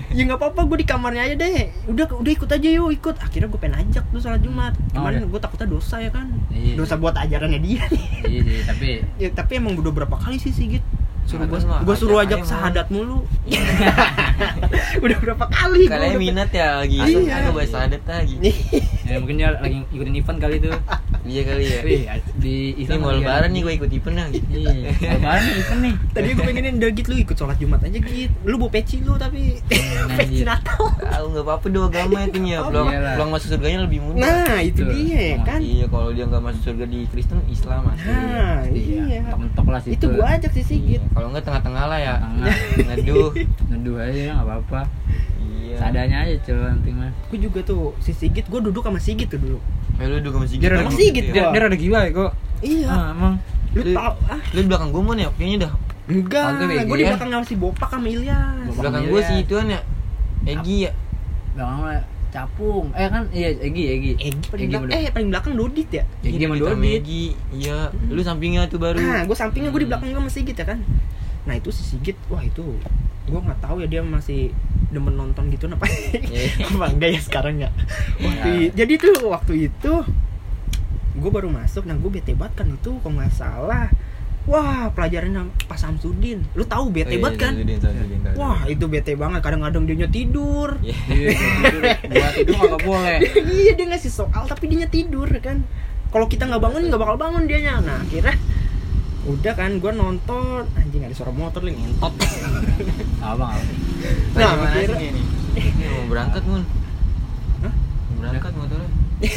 ya 0.10 0.22
nggak 0.25 0.39
apa-apa 0.42 0.62
gue 0.66 0.78
di 0.82 0.88
kamarnya 0.88 1.22
aja 1.24 1.36
deh 1.38 1.70
udah 1.86 2.06
udah 2.12 2.32
ikut 2.34 2.50
aja 2.50 2.68
yuk 2.68 2.89
ikut 2.92 3.16
akhirnya 3.18 3.48
gue 3.48 3.60
pengen 3.60 3.78
ajak 3.80 4.04
tuh 4.10 4.20
sholat 4.20 4.42
Jumat 4.42 4.74
Oh, 4.74 5.06
kemarin 5.06 5.22
iya. 5.22 5.28
gue 5.30 5.39
takutnya 5.39 5.68
dosa 5.70 5.96
ya 5.98 6.10
kan 6.10 6.28
Iya. 6.50 6.74
dosa 6.75 6.98
buat 6.98 7.13
ajarannya 7.13 7.60
dia 7.62 7.84
Iya 8.25 8.39
sih, 8.42 8.60
tapi 8.66 8.88
ya, 9.22 9.30
tapi 9.30 9.51
emang 9.58 9.78
udah 9.78 9.94
berapa 9.94 10.16
kali 10.18 10.42
sih 10.42 10.50
Sigit 10.50 10.82
suruh 11.30 11.46
gue 11.46 11.62
Sahadat 11.62 11.86
gue 11.86 11.96
suruh 11.96 12.18
ajak 12.18 12.25
ajak 12.25 12.39
aja, 12.42 12.50
sahadat 12.50 12.88
mulu 12.89 13.22
udah 15.06 15.18
berapa 15.22 15.46
kali 15.46 15.86
Kalian 15.86 16.18
minat 16.18 16.50
ya 16.50 16.82
lagi. 16.82 16.98
Iya. 16.98 17.46
Aku 17.46 17.50
bahas 17.54 17.74
adat 17.74 18.04
lagi. 18.04 18.36
ya 19.06 19.16
mungkin 19.22 19.38
dia 19.38 19.54
lagi 19.54 19.86
ikutin 19.89 20.16
event 20.18 20.39
kali 20.42 20.58
tuh. 20.58 20.74
Iya 21.29 21.41
kali 21.45 21.63
ya. 21.63 21.79
Di 22.36 22.55
Ini 22.75 22.98
mau 22.98 23.13
lebaran 23.13 23.53
nih 23.53 23.62
gue 23.62 23.74
ikut 23.77 23.91
event 23.91 24.17
lagi. 24.17 24.41
Iya, 24.50 24.89
lebaran 25.13 25.41
nih 25.43 25.53
event 25.55 25.81
nih. 25.81 25.93
tadi 26.09 26.27
gue 26.27 26.43
pengenin 26.43 26.74
udah 26.75 26.89
Git 26.89 27.05
lu 27.05 27.15
ikut 27.19 27.36
sholat 27.36 27.55
Jumat 27.55 27.79
aja 27.79 28.00
Git 28.00 28.31
lu 28.41 28.57
bawa 28.57 28.71
peci 28.71 28.98
lu 29.00 29.13
tapi 29.13 29.62
Nah, 30.00 30.17
peci 30.17 30.41
iya. 30.41 30.50
Natal 30.50 30.81
Tahu 30.89 31.25
nggak 31.29 31.45
apa-apa 31.45 31.65
dua 31.67 31.86
agama 31.88 32.17
itu 32.24 32.39
ya. 32.41 32.59
Peluang, 32.62 32.88
iyalah. 32.89 33.13
peluang 33.13 33.31
masuk 33.31 33.48
surganya 33.51 33.79
lebih 33.86 34.00
mudah. 34.01 34.25
nah 34.25 34.59
itu 34.59 34.81
dia 34.88 35.19
ya 35.29 35.38
kan 35.43 35.59
Iya, 35.62 35.86
kalau 35.86 36.09
dia 36.09 36.25
nggak 36.25 36.43
masuk 36.43 36.62
surga 36.65 36.86
di 36.86 37.00
Kristen, 37.05 37.39
Islam 37.48 37.81
masuk. 37.86 38.09
nah 38.09 38.59
iya 38.67 39.21
Mentok 39.29 39.67
lah 39.67 39.79
situ. 39.79 39.93
itu 39.93 40.05
gua 40.09 40.27
ajak 40.33 40.51
sih 40.51 40.65
Sigit 40.65 40.98
Iya, 40.98 41.13
Kalau 41.13 41.27
nggak 41.29 41.45
tengah-tengah 41.45 41.83
lah 41.86 42.00
ya. 42.00 42.15
Ngeduh. 42.79 43.29
Neduh 43.70 43.96
aja 44.00 44.22
nggak 44.33 44.48
apa-apa. 44.48 44.81
Iya. 45.39 45.75
Seadanya 45.77 46.18
aja 46.25 46.53
nanti 46.65 46.89
mah. 46.89 47.11
gue 47.29 47.37
juga 47.39 47.59
tuh 47.61 47.94
si 48.00 48.09
Sigit 48.11 48.42
gue 48.44 48.59
duduk 48.59 48.81
sama 48.81 48.98
Sigit 48.98 49.27
tuh 49.27 49.37
dulu 49.37 49.59
Eh, 50.00 50.05
lu 50.07 50.16
juga 50.24 50.38
masih 50.40 50.55
Dia 50.57 50.66
gitu. 50.66 50.79
Sama 50.79 50.92
Sigit 50.92 51.24
ya? 51.24 51.31
Dia, 51.31 51.44
gua. 51.44 51.51
dia 51.51 51.62
rada 51.62 51.77
gila 51.77 52.00
ya 52.00 52.12
kok. 52.12 52.31
iya 52.59 52.88
Ah, 52.88 53.07
emang. 53.12 53.33
lu 53.70 53.81
Lu- 53.83 53.94
tau 53.94 54.12
ah 54.25 54.42
Lu 54.50 54.59
di 54.59 54.68
belakang 54.68 54.90
gue 54.90 55.01
ya, 55.16 55.29
kayaknya 55.31 55.57
dah. 55.62 55.74
enggak 56.09 56.46
gue 56.57 56.98
di 56.98 57.03
ya. 57.05 57.09
belakang 57.14 57.29
sama 57.29 57.46
si 57.46 57.55
Bopak 57.55 57.90
sama 57.90 58.07
Ilyas. 58.07 58.74
Belakang 58.74 59.03
gue 59.05 59.22
sih 59.22 59.35
ituan 59.40 59.68
ya. 59.68 59.79
Egi 60.42 60.77
ya. 60.88 60.92
Belakang 61.53 61.77
mah 61.79 62.01
capung. 62.29 62.85
Eh 62.94 63.09
kan 63.09 63.24
iya 63.29 63.50
Egi 63.53 63.83
Egi. 63.90 64.12
Egi 64.18 64.40
paling 64.48 64.66
Egi 64.66 64.74
belakang 64.74 64.90
eh 64.90 65.12
paling 65.12 65.29
belakang 65.29 65.53
Dodit 65.53 65.90
ya 65.92 66.03
Egi 66.22 66.38
sama 66.42 66.55
Dodit. 66.57 67.00
Egi. 67.00 67.25
Iya. 67.53 67.77
Lu 68.07 68.22
sampingnya 68.24 68.66
tuh 68.66 68.79
baru. 68.79 68.98
nah 68.98 69.22
gue 69.22 69.38
sampingnya 69.38 69.70
gue 69.70 69.81
di 69.83 69.90
belakang 69.90 70.07
gue 70.07 70.18
sama 70.18 70.31
Sigit 70.31 70.55
ya 70.55 70.66
kan 70.66 70.79
nah 71.44 71.54
itu 71.54 71.70
si 71.70 71.84
Sigit 71.84 72.18
wah 72.28 72.42
itu 72.42 72.62
gue 73.25 73.40
nggak 73.40 73.62
tahu 73.62 73.80
ya 73.80 73.88
dia 73.88 74.02
masih 74.02 74.50
demen 74.90 75.14
nonton 75.14 75.48
gitu 75.50 75.68
apa 75.68 75.86
Iya. 75.86 76.66
apa 76.74 76.86
enggak 76.90 77.10
ya 77.14 77.22
sekarang 77.22 77.56
ya 77.58 77.70
waktu 78.18 78.74
jadi 78.74 78.94
tuh 78.98 79.30
waktu 79.30 79.54
itu 79.68 79.94
gue 81.14 81.30
baru 81.30 81.48
masuk 81.48 81.84
nah 81.84 81.94
gue 81.94 82.10
bete 82.10 82.34
banget 82.34 82.54
kan 82.56 82.68
itu 82.70 82.92
kalau 82.98 83.14
nggak 83.16 83.30
salah 83.30 83.86
wah 84.46 84.90
pelajaran 84.90 85.30
sama 85.32 85.52
Pak 85.68 85.78
Samsudin 85.78 86.42
lu 86.54 86.66
tahu 86.66 86.90
bete 86.90 87.12
Oh, 87.12 87.14
iya, 87.14 87.22
banget 87.22 87.38
kan 87.40 87.54
Samsudin, 87.54 87.78
Samsudin, 87.78 88.20
tahu. 88.24 88.34
wah 88.36 88.60
itu 88.66 88.86
bete 88.88 89.14
banget 89.14 89.40
kadang-kadang 89.44 89.84
dia 89.86 90.10
tidur 90.10 90.70
Iya. 90.82 90.96
Iya, 91.14 91.30
tidur. 91.30 91.84
Itu 92.40 92.52
nggak 92.56 92.82
boleh. 92.82 93.18
iya 93.46 93.72
dia 93.74 93.86
ngasih 93.86 94.10
soal 94.10 94.44
tapi 94.44 94.66
dia 94.68 94.90
tidur 94.90 95.30
kan 95.38 95.62
kalau 96.10 96.25
kita 96.25 96.50
nggak 96.50 96.62
bangun 96.62 96.90
nggak 96.90 96.98
bakal 96.98 97.16
bangun 97.20 97.46
dianya 97.46 97.78
nah 97.78 98.02
akhirnya 98.02 98.34
udah 99.20 99.53
kan 99.53 99.72
gue 99.77 99.92
nonton 99.92 100.64
anjing 100.74 101.03
ada 101.03 101.12
suara 101.12 101.29
motor 101.29 101.60
lagi 101.60 101.75
ngentot 101.75 102.14
Abang, 103.20 103.51
abang. 103.51 103.60
Nah, 104.34 104.51
mana 104.55 104.72
akhirnya- 104.72 104.96
sih 104.96 105.10
ini? 105.12 105.24
Ini 105.60 105.86
mau 105.92 106.03
berangkat 106.08 106.44
mun. 106.46 106.64
Hah? 107.60 107.74
Mau 107.75 108.16
berangkat 108.18 108.53
motornya. 108.55 108.90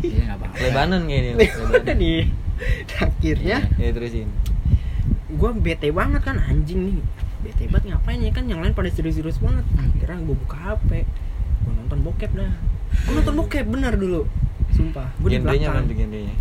Iya 0.00 0.22
nggak 0.24 0.38
apa-apa. 0.40 0.56
Lebanon 0.58 1.02
kayaknya. 1.04 1.32
udah 1.68 1.94
nih 1.94 2.20
akhirnya 2.94 3.58
Ya 3.76 3.88
terusin. 3.90 4.28
gue 5.30 5.50
bete 5.56 5.88
banget 5.90 6.20
kan 6.20 6.36
anjing 6.36 6.92
nih 6.92 6.96
bete 7.40 7.64
banget 7.68 7.96
ngapain 7.96 8.20
ya 8.20 8.28
kan 8.30 8.44
yang 8.44 8.60
lain 8.60 8.76
pada 8.76 8.92
serius-serius 8.92 9.40
banget 9.40 9.64
akhirnya 9.74 10.20
gue 10.20 10.36
buka 10.36 10.76
hp 10.76 10.90
gue 11.64 11.72
nonton 11.72 11.98
bokep 12.02 12.28
dah 12.34 12.52
gue 13.06 13.12
nonton 13.14 13.34
bokep 13.38 13.64
bener 13.64 13.96
dulu 13.96 14.28
sumpah 14.70 15.08
gue 15.16 15.28
di 15.30 15.40
belakang 15.40 15.88
tuh 15.88 15.96
genrenya? 15.96 16.36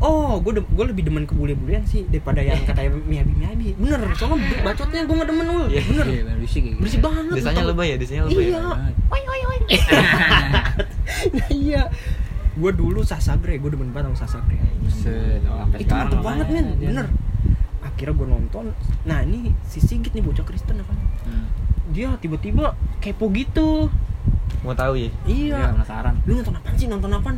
Oh 0.00 0.40
gue 0.40 0.52
gue 0.64 0.84
lebih 0.88 1.02
demen 1.04 1.28
ke 1.28 1.36
bule-bulean 1.36 1.84
sih 1.84 2.08
daripada 2.08 2.40
yang 2.40 2.56
katanya 2.68 2.96
miabi 3.04 3.32
miabi 3.36 3.66
bener 3.76 4.00
soalnya 4.16 4.64
bacotnya 4.64 5.04
gue 5.04 5.14
nggak 5.14 5.28
demen 5.28 5.46
ul. 5.52 5.64
Iya. 5.68 5.82
bener. 5.84 6.06
Iya, 6.08 6.22
berisik 6.40 6.62
gitu. 6.64 6.80
bersih 6.80 7.00
banget 7.04 7.32
Desanya 7.36 7.62
lu 7.62 7.68
lebay 7.76 7.86
ya, 7.92 7.96
desanya 8.00 8.22
lebay 8.26 8.44
iya. 8.48 8.60
ya. 8.60 8.72
oi 9.12 9.22
oi 9.22 9.40
oi. 9.44 9.58
Nah, 11.20 11.48
iya. 11.52 11.82
Gue 12.56 12.72
dulu 12.72 13.04
sasagre 13.04 13.60
gue 13.60 13.70
demen 13.70 13.92
banget 13.92 14.16
sama 14.16 14.18
sasagre 14.24 14.56
Buset, 14.80 15.44
oh, 15.44 15.68
itu 15.76 15.92
mantep 15.92 16.20
banget 16.24 16.46
men. 16.48 16.56
namanya 16.64 16.76
dia. 16.80 16.88
bener. 16.88 17.06
Akhirnya 17.84 18.14
gue 18.16 18.26
nonton. 18.26 18.64
Nah 19.04 19.18
ini 19.20 19.52
si 19.68 19.84
Sigit 19.84 20.16
nih 20.16 20.24
bocah 20.24 20.44
Kristen 20.48 20.80
apa? 20.80 20.96
Hmm. 21.28 21.46
dia 21.92 22.16
tiba-tiba 22.16 22.72
kepo 23.04 23.28
gitu. 23.36 23.92
Mau 24.64 24.72
tahu 24.72 24.96
ya? 24.96 25.10
Iya, 25.28 25.56
iya 25.56 25.60
penasaran. 25.76 26.14
lu 26.24 26.40
nonton 26.40 26.56
apaan 26.56 26.74
sih? 26.80 26.88
Nonton 26.88 27.12
apaan? 27.12 27.36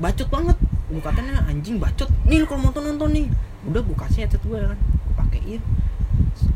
Bacot 0.00 0.28
banget 0.28 0.56
gue 0.84 1.00
katanya 1.00 1.40
anjing 1.48 1.80
bacot. 1.80 2.08
Nih 2.28 2.44
lu 2.44 2.46
kalau 2.48 2.68
nonton 2.68 2.82
nonton 2.84 3.08
nih. 3.12 3.26
Udah 3.64 3.80
gue 3.80 3.96
kasih 3.96 4.28
headset 4.28 4.42
gue 4.44 4.58
kan 4.60 4.78
gue 4.78 5.14
pakein. 5.16 5.62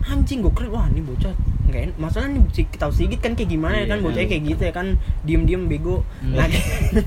Anjing 0.09 0.39
gue 0.45 0.53
keren 0.53 0.71
wah 0.73 0.87
ini 0.89 1.01
bocah 1.05 1.33
nggak 1.69 1.83
enak 1.85 1.97
masalah 2.01 2.33
nih 2.33 2.41
si 2.57 2.65
tahu 2.65 2.89
Sigit 2.89 3.21
kan 3.21 3.37
kayak 3.37 3.53
gimana 3.53 3.85
ya 3.85 3.85
Iya, 3.85 3.91
kan 3.93 3.99
bocahnya 4.01 4.25
iya. 4.25 4.33
kayak 4.33 4.45
gitu 4.49 4.63
ya 4.65 4.73
kan. 4.73 4.87
Diem 5.25 5.43
diem 5.45 5.63
bego. 5.69 6.05
Hmm. 6.21 6.37
nah, 6.37 6.47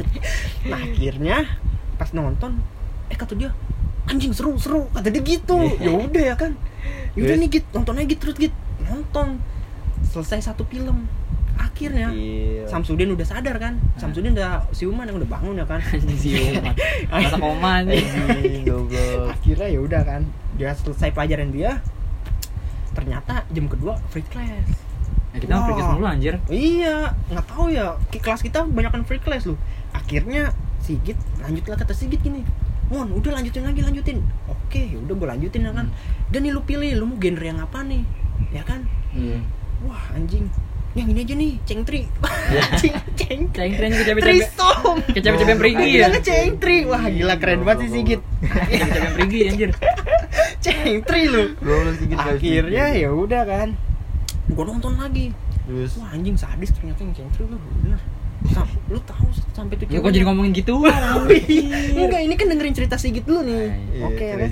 nah 0.69 0.81
akhirnya 0.81 1.37
pas 1.97 2.09
nonton 2.13 2.61
eh 3.09 3.17
kata 3.17 3.33
dia 3.37 3.49
anjing 4.09 4.33
seru 4.33 4.57
seru. 4.57 4.89
Kata 4.93 5.09
dia 5.09 5.21
gitu. 5.21 5.57
Iya. 5.57 5.85
ya 5.85 5.91
udah 5.93 6.23
ya 6.33 6.35
kan. 6.37 6.51
Ya 7.13 7.21
udah 7.27 7.35
nih 7.37 7.49
git 7.49 7.65
nonton 7.73 7.93
aja 7.97 8.05
gitu 8.09 8.21
terus 8.29 8.37
git 8.37 8.55
nonton. 8.85 9.41
Selesai 10.09 10.41
satu 10.41 10.65
film 10.65 11.05
akhirnya 11.61 12.09
Iya. 12.09 12.65
Samsudin 12.65 13.09
udah 13.09 13.23
sadar 13.23 13.55
kan 13.55 13.77
Samsudin 13.95 14.33
udah 14.33 14.65
siuman 14.69 15.05
yang 15.05 15.17
udah 15.17 15.29
bangun 15.29 15.55
ya 15.55 15.65
kan 15.65 15.77
siuman. 16.21 16.73
Masa 17.07 17.37
koma 17.37 17.81
nih. 17.83 18.01
Akhirnya 19.27 19.67
ya 19.67 19.79
udah 19.79 20.01
kan 20.01 20.21
dia 20.57 20.73
selesai 20.73 21.09
pelajaran 21.11 21.49
dia 21.49 21.79
ternyata 22.91 23.47
jam 23.49 23.65
kedua 23.65 23.95
free 24.09 24.25
class 24.25 24.67
Ya, 25.31 25.39
kita 25.39 25.55
Wah. 25.55 25.63
pergi 25.63 25.83
mulu 25.87 26.03
anjir. 26.05 26.35
iya 26.51 27.07
nggak 27.31 27.47
tahu 27.47 27.71
ya 27.71 27.95
kelas 28.11 28.43
kita 28.43 28.67
banyakkan 28.67 29.07
free 29.07 29.15
class 29.17 29.47
lu 29.47 29.55
akhirnya 29.89 30.51
Sigit 30.77 31.15
lanjutlah 31.39 31.79
kata 31.79 31.95
Sigit 31.95 32.19
gini 32.19 32.43
Mon, 32.91 33.07
udah 33.07 33.31
lanjutin 33.31 33.63
lagi 33.63 33.79
lanjutin. 33.79 34.19
Oke, 34.51 34.99
udah 34.99 35.15
gue 35.15 35.23
lanjutin 35.23 35.63
ya 35.63 35.71
kan. 35.71 35.87
Dan 36.27 36.43
nih 36.43 36.51
lu 36.51 36.59
pilih, 36.59 36.91
lu 36.91 37.07
mau 37.07 37.15
genre 37.15 37.39
yang 37.39 37.63
apa 37.63 37.87
nih? 37.87 38.03
Ya 38.51 38.67
kan? 38.67 38.83
Iya. 39.15 39.39
Wah 39.79 40.11
anjing, 40.11 40.51
yang 40.91 41.07
ini 41.07 41.19
aja 41.23 41.33
nih 41.39 41.51
cengtri 41.63 42.01
Iya. 42.51 42.63
Ceng- 42.75 43.03
cengtri 43.15 43.63
Cengtren 43.71 43.91
ke 43.95 44.03
cepet-cepet 44.03 44.23
trisom 44.27 44.97
Ke 45.07 45.19
cepet-cepet 45.23 45.55
perigi 45.55 45.87
ya? 45.87 46.11
Bilangnya 46.11 46.21
cengtri 46.21 46.77
wah 46.83 47.03
gila 47.07 47.35
keren 47.39 47.61
banget 47.63 47.87
sih 47.87 47.89
Sigit. 47.95 48.21
Cepet-cepet 48.43 49.11
perigi 49.15 49.39
anjir. 49.47 49.69
Cengtri 50.63 51.21
lu. 51.31 51.43
Goblok 51.63 51.95
Sigit 51.95 52.17
gak 52.19 52.35
akhirnya 52.35 52.85
ya 52.91 53.09
udah 53.15 53.41
kan. 53.47 53.69
Gua 54.51 54.63
nonton 54.67 54.99
lagi. 54.99 55.31
Terus? 55.63 55.95
Wah 55.95 56.11
anjing 56.11 56.35
sadis 56.35 56.75
ternyata 56.75 56.99
yang 57.07 57.13
cengtri 57.15 57.47
lu 57.47 57.55
bener. 57.55 57.99
Sam, 58.51 58.65
lu 58.89 58.97
tahu 59.05 59.29
sampai 59.53 59.77
tuh 59.77 59.85
Ya 59.85 60.01
kok 60.01 60.11
jadi 60.11 60.25
ngomongin 60.27 60.51
gitu. 60.51 60.81
Enggak 61.95 62.21
ini 62.25 62.33
kan 62.35 62.47
dengerin 62.51 62.75
cerita 62.75 62.99
Sigit 62.99 63.23
dulu 63.23 63.45
nih. 63.47 63.69
Iya, 63.95 64.03
oke 64.11 64.25
ya 64.25 64.35
terus, 64.35 64.51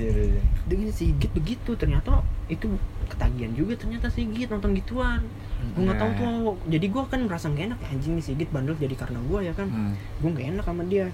dengan 0.70 0.90
Sigit 0.94 1.30
begitu 1.34 1.70
ternyata 1.74 2.22
itu 2.46 2.70
ketagihan 3.10 3.50
juga 3.52 3.74
ternyata 3.74 4.06
Sigit 4.08 4.46
nonton 4.46 4.72
gituan 4.78 5.26
gue 5.60 5.82
nggak 5.86 6.00
tahu 6.00 6.10
tuh 6.16 6.30
jadi 6.66 6.86
gue 6.88 7.02
kan 7.06 7.20
merasa 7.24 7.46
gak 7.52 7.66
enak 7.72 7.78
ya, 7.84 7.88
anjing 7.92 8.12
nih 8.16 8.24
Sigit 8.24 8.48
bandel 8.48 8.74
jadi 8.80 8.96
karena 8.96 9.20
gue 9.20 9.40
ya 9.44 9.52
kan. 9.52 9.68
Hmm. 9.68 9.94
gue 9.94 10.30
gak 10.32 10.46
enak 10.56 10.64
sama 10.64 10.82
dia. 10.88 11.06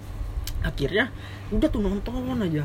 Akhirnya 0.63 1.11
udah 1.51 1.69
tuh 1.69 1.83
nonton 1.83 2.39
aja. 2.43 2.65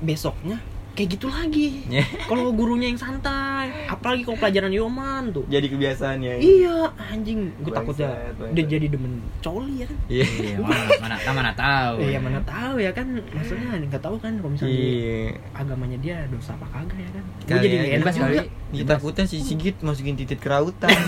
Besoknya 0.00 0.58
kayak 0.90 1.08
gitu 1.14 1.26
lagi 1.26 1.86
Ya. 1.86 2.02
kalau 2.24 2.50
gurunya 2.50 2.86
yang 2.86 2.98
santai 2.98 3.70
apalagi 3.86 4.22
kalau 4.22 4.36
pelajaran 4.36 4.68
Yoman 4.68 5.30
tuh 5.30 5.46
Jadi 5.46 5.66
kebiasaan 5.68 6.18
ya. 6.18 6.34
iya 6.34 6.76
anjing 7.04 7.50
gue 7.56 7.70
takutnya 7.70 8.10
dia 8.50 8.64
jadi 8.68 8.86
demen 8.88 9.22
coli 9.38 9.80
ya 9.80 9.86
kan 9.86 9.98
Iya. 10.06 10.24
Iya 10.26 10.56
mana 10.58 10.84
mana 10.98 11.14
kita 11.16 11.32
mana 11.32 11.52
tahu 11.52 11.94
Iya 12.00 12.18
mana 12.18 12.40
tahu 12.42 12.74
ya 12.76 12.90
kan 12.90 13.06
maksudnya 13.30 13.68
nggak 13.80 14.00
tahu 14.00 14.16
kan 14.18 14.32
kalau 14.36 14.50
misalnya 14.50 14.74
Iya. 14.74 15.18
agamanya 15.52 15.98
dia 15.98 16.16
dosa 16.26 16.52
apa 16.52 16.66
kagak 16.70 16.98
ya 16.98 17.10
kan 17.10 17.24
gue 17.40 17.58
jadi 17.60 17.76
enak 17.76 17.98
bebas 18.00 18.14
juga 18.14 18.26
kali. 18.28 18.48
Ditakutnya 18.70 19.24
si 19.26 19.36
Sigit 19.40 19.76
masukin 19.80 20.14
titik 20.14 20.38
ke 20.38 20.46
rautan. 20.46 20.90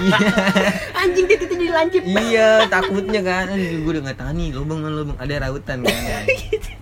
Iya. 0.00 0.18
anjing 0.96 1.26
dia 1.26 1.36
titik 1.36 1.58
dilancip 1.60 2.02
Iya, 2.02 2.64
takutnya 2.66 3.20
kan. 3.20 3.52
Gue 3.52 3.90
udah 3.90 4.02
nggak 4.02 4.16
tahan 4.16 4.34
nih, 4.34 4.48
lubang 4.52 4.80
lubang 4.80 5.18
ada 5.18 5.34
rautan 5.44 5.82
kan. 5.82 6.24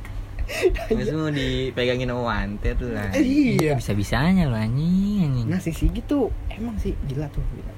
Terus 0.88 1.08
mau 1.12 1.28
dipegangin 1.28 2.08
sama 2.08 2.22
wanted 2.24 2.74
tuh 2.76 2.90
lah. 2.90 3.10
iya 3.14 3.74
bisa 3.74 3.92
bisanya 3.92 4.46
lo 4.46 4.54
anjing 4.54 5.24
anjing 5.24 5.46
nah 5.46 5.58
si 5.58 5.70
Sigit 5.70 6.04
tuh 6.04 6.28
emang 6.48 6.74
sih 6.76 6.92
gila 7.04 7.26
tuh 7.28 7.42
gila. 7.52 7.72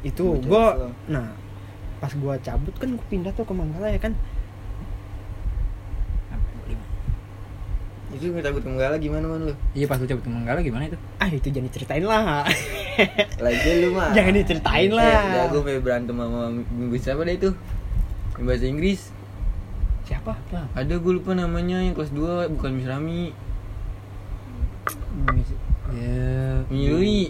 itu 0.00 0.24
gue 0.38 0.64
Islam. 0.74 0.92
nah 1.06 1.26
pas 1.98 2.10
gue 2.10 2.34
cabut 2.40 2.74
kan 2.74 2.88
gue 2.90 3.06
pindah 3.06 3.32
tuh 3.32 3.42
ke 3.42 3.54
Manggala 3.54 3.90
ya 3.90 3.98
kan 3.98 4.14
Itu 8.08 8.32
nggak 8.32 8.40
takut 8.40 8.64
menggala 8.64 8.96
gimana 8.96 9.28
man 9.28 9.40
lu? 9.44 9.54
iya 9.76 9.84
pas 9.84 10.00
lu 10.00 10.08
cabut 10.08 10.24
ke 10.24 10.32
Manggala 10.32 10.64
gimana 10.64 10.88
itu 10.88 10.96
ah 11.20 11.28
itu 11.28 11.52
jangan 11.52 11.68
diceritain 11.68 12.04
lah 12.04 12.48
Lagi 13.44 13.70
lu 13.78 13.94
mah. 13.94 14.10
Jangan 14.10 14.32
diceritain 14.34 14.90
lah. 14.90 15.06
Ya, 15.30 15.42
gue 15.46 15.62
pengen 15.62 15.82
berantem 15.86 16.14
sama 16.18 16.50
minggu 16.50 16.98
siapa 16.98 17.22
deh 17.22 17.38
itu? 17.38 17.50
Bahasa 18.34 18.66
Inggris. 18.66 19.14
Siapa 20.08 20.32
Ada 20.72 20.94
gue 20.96 21.12
lupa 21.14 21.32
namanya 21.32 21.78
yang 21.78 21.92
kelas 21.92 22.08
2 22.10 22.48
bukan 22.50 22.70
Miss 22.72 22.88
Rami. 22.88 23.36
ya 25.88 26.64
Yuli. 26.68 27.28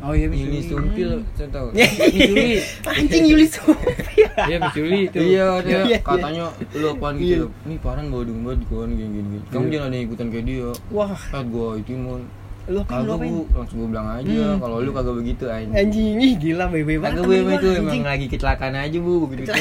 oh 0.00 0.12
iya 0.12 0.26
Yuli 0.26 0.60
Sumpil, 0.62 1.10
saya 1.34 1.48
tahu. 1.50 1.68
Misuli 2.14 2.56
anjing 2.82 3.24
Yuli 3.26 3.46
Sofia 3.46 4.28
iya 4.48 4.56
Misuli 4.58 4.98
itu 5.04 5.18
Iya, 5.20 5.46
dia 5.60 5.68
Iya, 5.68 5.80
iya. 5.86 5.98
katanya 6.00 6.44
lu 6.72 6.86
apaan 6.90 7.14
Iya. 7.16 7.44
gitu. 7.44 7.46
Nih 7.64 7.78
Farhan 7.78 8.06
bawa 8.08 8.22
dung 8.24 8.40
banget 8.42 8.60
kan 8.64 8.88
gini 8.90 9.08
gini. 9.14 9.36
Kamu 9.46 9.62
Iya. 9.62 9.72
jangan 9.74 9.88
ada 9.90 9.98
ikutan 10.00 10.26
kayak 10.30 10.44
dia. 10.46 10.68
wah 10.88 11.12
Saat 11.28 11.46
gua 11.48 11.76
itu 11.76 11.92
mon. 11.94 12.22
lu 12.64 12.80
kan 12.82 13.04
lu 13.04 13.20
bu, 13.20 13.44
langsung 13.52 13.76
gua 13.78 13.88
bilang 13.92 14.08
aja 14.10 14.24
Hmm. 14.24 14.56
kalau 14.56 14.76
lu 14.80 14.88
kagak 14.90 15.14
begitu 15.14 15.44
anjing. 15.46 15.76
anjing 15.76 16.16
ih 16.18 16.32
gila 16.34 16.64
bebe 16.66 16.96
banget 16.96 17.12
Kagak 17.14 17.28
gue 17.28 17.38
gua, 17.38 17.52
itu 17.54 17.68
emang 17.76 18.04
lagi 18.06 18.26
kecelakaan 18.26 18.74
aja 18.74 18.98
bu 18.98 19.12
gitu. 19.28 19.52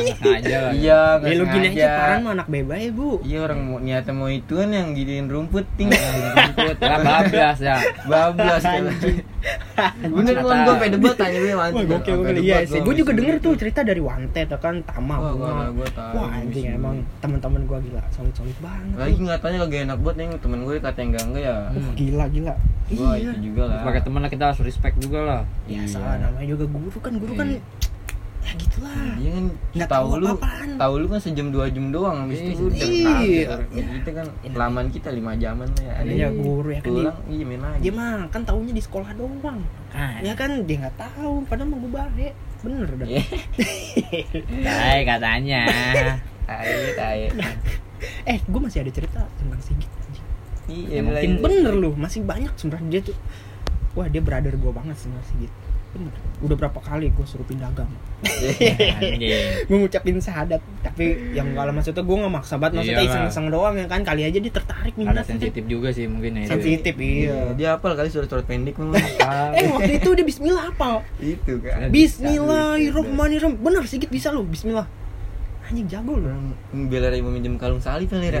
Aja 0.00 0.56
lah 0.60 0.72
Iya, 0.72 1.00
ya 1.18 1.32
lu 1.34 1.44
gini 1.46 1.66
aja 1.66 1.74
sengaja. 1.74 1.88
Paran 1.96 2.18
mah 2.20 2.32
anak 2.34 2.46
beba 2.46 2.74
ya 2.74 2.90
bu 2.90 3.08
Iya 3.20 3.38
orang 3.42 3.58
mau 3.60 3.78
niatnya 3.78 4.12
mau 4.12 4.28
ituan 4.28 4.68
yang 4.70 4.88
gidein 4.92 5.26
rumput 5.26 5.66
ting. 5.74 5.90
rumput 5.90 6.76
lah 6.84 6.98
bablas 7.00 7.58
ya 7.58 7.76
Bablas 8.04 8.62
kan. 8.62 8.82
Bener 10.10 10.34
tahu. 10.36 10.50
gua 10.60 10.74
pengen 10.76 10.92
debat 10.94 11.14
tanya 11.14 11.38
gue 11.38 11.54
Wah 11.54 11.68
gokil 11.70 12.14
gokil 12.16 12.36
iya 12.40 12.56
sih. 12.62 12.80
Gue 12.80 12.94
juga 12.94 13.10
denger 13.12 13.36
tuh 13.38 13.52
cerita 13.54 13.80
dari 13.80 13.98
Wanted 13.98 14.46
ya 14.46 14.58
kan 14.58 14.74
Tama 14.82 15.14
Wah, 15.16 15.70
Wah 15.94 16.28
anjing 16.32 16.66
emang 16.72 17.02
teman-teman 17.18 17.62
gue 17.64 17.78
gila 17.84 18.02
solid 18.10 18.34
solid 18.34 18.58
banget. 18.58 18.94
Lagi 18.96 19.14
tuh. 19.14 19.22
nggak 19.24 19.38
tanya 19.38 19.56
kagak 19.62 19.80
enak 19.84 19.98
banget 19.98 20.16
nih 20.16 20.38
temen 20.38 20.58
gue 20.60 20.74
kata 20.76 21.00
enggak 21.00 21.24
enggak 21.24 21.42
ya. 21.44 21.56
Wah 21.70 21.90
gila 21.94 22.24
gila. 22.28 22.54
Gua 22.88 23.12
iya. 23.14 23.30
itu 23.30 23.52
juga 23.52 23.62
lah. 23.68 23.78
sebagai 23.78 24.00
teman 24.02 24.20
lah 24.24 24.30
kita 24.32 24.44
harus 24.48 24.60
respect 24.64 24.96
juga 24.96 25.20
lah 25.20 25.42
Ya 25.68 25.76
Iya. 25.78 25.92
salah 25.92 26.16
namanya 26.18 26.48
juga 26.48 26.64
guru 26.66 26.98
kan 26.98 27.12
guru 27.14 27.32
kan 27.34 27.46
Iya. 27.46 27.60
Ya 28.38 28.52
gitulah. 28.54 28.94
Iya 29.14 29.30
kan 29.30 29.44
Nggak 29.74 29.88
tahu 29.88 30.06
tahu 30.06 30.16
lu 30.16 30.26
apa-apaan. 30.30 30.68
tahu 30.76 30.94
lu 30.96 31.06
kan 31.06 31.20
sejam 31.20 31.46
dua 31.48 31.66
jam 31.68 31.86
doang 31.88 32.16
habis 32.22 32.38
itu 32.40 32.62
udah 32.64 32.88
Iya. 33.18 33.54
kita 33.68 34.10
kan 34.14 34.26
kelamaan 34.42 34.88
kita 34.88 35.08
lima 35.10 35.32
jaman 35.34 35.68
lah 35.68 35.82
ya 35.82 35.92
ada 35.96 36.08
Iya 36.08 36.22
yang 36.24 36.34
guru 36.38 36.68
ya 36.68 36.78
kan 36.78 36.86
dia, 36.86 36.96
pulang 37.02 37.18
iya 37.28 37.44
main 37.44 37.60
lagi 37.60 37.80
dia 37.80 37.92
mah 37.92 38.14
kan 38.28 38.40
taunya 38.42 38.72
di 38.72 38.80
sekolah 38.80 39.10
doang. 39.12 39.60
kan 39.88 40.20
Ya 40.20 40.32
kan 40.32 40.50
dia 40.64 40.76
nggak 40.78 40.96
tahu 40.96 41.32
padahal 41.44 41.68
mah 41.68 41.78
gue 41.78 41.92
baik. 41.92 42.34
Bener 42.58 42.88
dah. 42.92 43.06
Iya. 43.06 43.22
Hai 44.80 45.00
katanya 45.04 45.62
tai 46.40 46.72
tai 46.94 47.20
Eh 48.30 48.38
gue 48.40 48.60
masih 48.60 48.80
ada 48.80 48.90
cerita 48.90 49.20
tentang 49.36 49.58
Sigit. 49.58 49.90
anjing. 49.90 50.26
iya 50.68 50.86
Ya, 50.88 51.00
mungkin 51.02 51.30
Bener 51.40 51.74
lu 51.74 51.90
masih 51.92 52.22
banyak 52.22 52.54
sebenarnya 52.54 52.88
dia 52.88 53.02
tuh. 53.04 53.16
Wah 53.92 54.06
dia 54.06 54.20
brother 54.20 54.54
gue 54.54 54.70
banget 54.70 54.94
sebenarnya 54.96 55.26
Sigit. 55.26 55.52
Bener. 55.88 56.12
Udah 56.44 56.56
berapa 56.58 56.78
kali 56.78 57.08
gue 57.08 57.24
suruh 57.24 57.48
pindah 57.48 57.72
agama. 57.72 57.96
Anjing. 58.18 59.30
gue 59.68 59.76
ngucapin 59.78 60.18
syahadat 60.18 60.58
tapi 60.82 61.32
yang 61.32 61.54
gak 61.54 61.70
maksudnya 61.70 62.02
gue 62.02 62.16
gak 62.18 62.34
maksa 62.34 62.54
banget 62.58 62.82
maksudnya 62.82 62.98
Iyalah. 62.98 63.14
iseng-iseng 63.14 63.46
doang 63.48 63.74
ya 63.78 63.86
kan 63.86 64.00
kali 64.02 64.22
aja 64.26 64.38
dia 64.42 64.52
tertarik 64.52 64.94
ada 64.94 65.00
minat 65.00 65.24
sensitif 65.24 65.64
juga 65.70 65.88
sih 65.94 66.10
mungkin 66.10 66.34
ya 66.34 66.50
sensitif 66.50 66.94
Iya, 66.98 67.06
iya 67.06 67.38
dia 67.54 67.68
apal 67.78 67.94
kali 67.94 68.10
surat-surat 68.10 68.42
pendek 68.42 68.74
memang. 68.74 68.98
eh 69.58 69.70
waktu 69.70 70.02
itu 70.02 70.08
dia 70.18 70.24
Bismillah 70.26 70.64
apa 70.74 71.06
itu 71.22 71.52
kan. 71.62 71.88
Bismillahirrahmanirrahim 71.94 73.54
bener 73.62 73.82
sedikit 73.86 74.10
bisa 74.10 74.34
lo 74.34 74.42
Bismillah 74.42 74.86
anjing 75.68 75.86
jago 75.86 76.16
lo 76.16 76.26
Orang 76.28 76.56
bela 76.88 77.12
ibu 77.12 77.28
minjem 77.28 77.60
kalung 77.60 77.80
salib 77.80 78.08
kan 78.08 78.24
ya. 78.24 78.40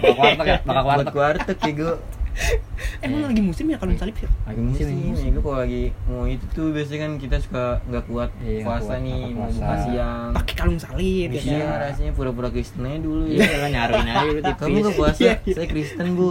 bakal 0.00 0.14
warteg 0.14 0.46
ya 0.46 0.56
Buat 0.62 0.84
warteg 0.86 1.12
kuartek 1.12 1.58
ya 1.58 1.72
gue. 1.74 1.94
emang 3.04 3.20
lagi 3.24 3.40
musim 3.40 3.66
ya 3.66 3.76
kalau 3.76 3.90
salib 3.92 4.14
ya 4.14 4.28
lagi 4.44 4.60
musim 4.60 4.86
Musim, 4.88 5.14
ya 5.20 5.30
gue 5.30 5.42
kalau 5.42 5.58
lagi 5.58 5.82
mau 6.04 6.24
itu 6.24 6.44
tuh 6.50 6.70
biasanya 6.70 7.00
kan 7.00 7.12
kita 7.16 7.36
suka 7.38 7.64
nggak 7.84 8.04
kuat 8.06 8.30
Iya, 8.38 8.62
puasa 8.62 8.94
kuat, 8.94 9.00
nih 9.02 9.20
mau 9.30 9.48
buka 9.48 9.74
siang. 9.82 10.28
pakai 10.32 10.54
kalung 10.54 10.78
salib 10.78 11.28
ya 11.28 11.40
Iya 11.40 11.58
kan 11.60 11.78
rasanya 11.84 12.12
pura-pura 12.12 12.48
Kristen 12.48 12.82
aja 12.82 12.98
dulu 12.98 13.22
iya 13.26 13.42
ya. 13.42 13.56
lah 13.58 13.70
nyaruin 13.70 14.06
aja 14.06 14.22
lu 14.24 14.40
tipis 14.40 14.58
Kamu 14.58 14.76
nggak 14.78 14.96
puasa? 14.96 15.20
Iya, 15.20 15.32
iya. 15.40 15.54
Saya 15.54 15.66
Kristen 15.66 16.06
bu. 16.14 16.28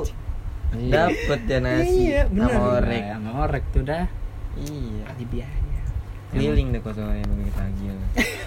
Dapet 0.70 1.40
ya 1.46 1.58
nasi 1.60 2.00
Iya, 2.06 2.22
bener. 2.28 2.50
sama 2.50 2.60
orek. 2.78 3.02
Nah, 3.02 3.14
sama 3.14 3.30
orek 3.42 3.64
tuh 3.72 3.84
dah 3.84 4.06
Iya. 4.58 5.04
kali 5.06 5.26
biaya 5.28 5.80
Keliling 6.28 6.68
deh 6.70 6.82
kosongnya 6.82 7.24
bagi 7.24 7.52
takjil. 7.52 7.96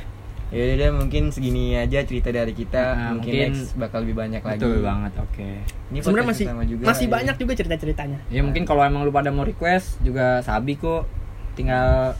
Ya 0.50 0.60
udah 0.60 0.76
deh 0.76 0.90
mungkin 0.92 1.22
segini 1.28 1.72
aja 1.72 2.02
cerita 2.02 2.28
dari 2.28 2.50
kita. 2.50 2.82
Nah, 2.90 3.14
mungkin, 3.14 3.30
mungkin- 3.30 3.54
next 3.54 3.74
bakal 3.74 4.02
lebih 4.02 4.16
banyak 4.16 4.40
lagi. 4.40 4.58
betul 4.58 4.82
banget 4.82 5.12
oke 5.16 5.48
Ini 5.88 5.98
sebenarnya 6.00 6.26
masih 6.28 6.44
pertama 6.44 6.64
juga 6.64 6.82
masih 6.84 7.06
ya. 7.06 7.12
banyak 7.12 7.36
juga 7.36 7.52
cerita 7.54 7.76
ceritanya 7.76 8.18
ya 8.26 8.40
mungkin 8.40 8.62
kalau 8.64 8.82
emang 8.82 9.02
lu 9.02 9.10
pada 9.10 9.28
mau 9.28 9.42
request 9.42 9.98
juga 10.00 10.38
sabi 10.40 10.74
kok 10.74 11.06
tinggal 11.52 12.18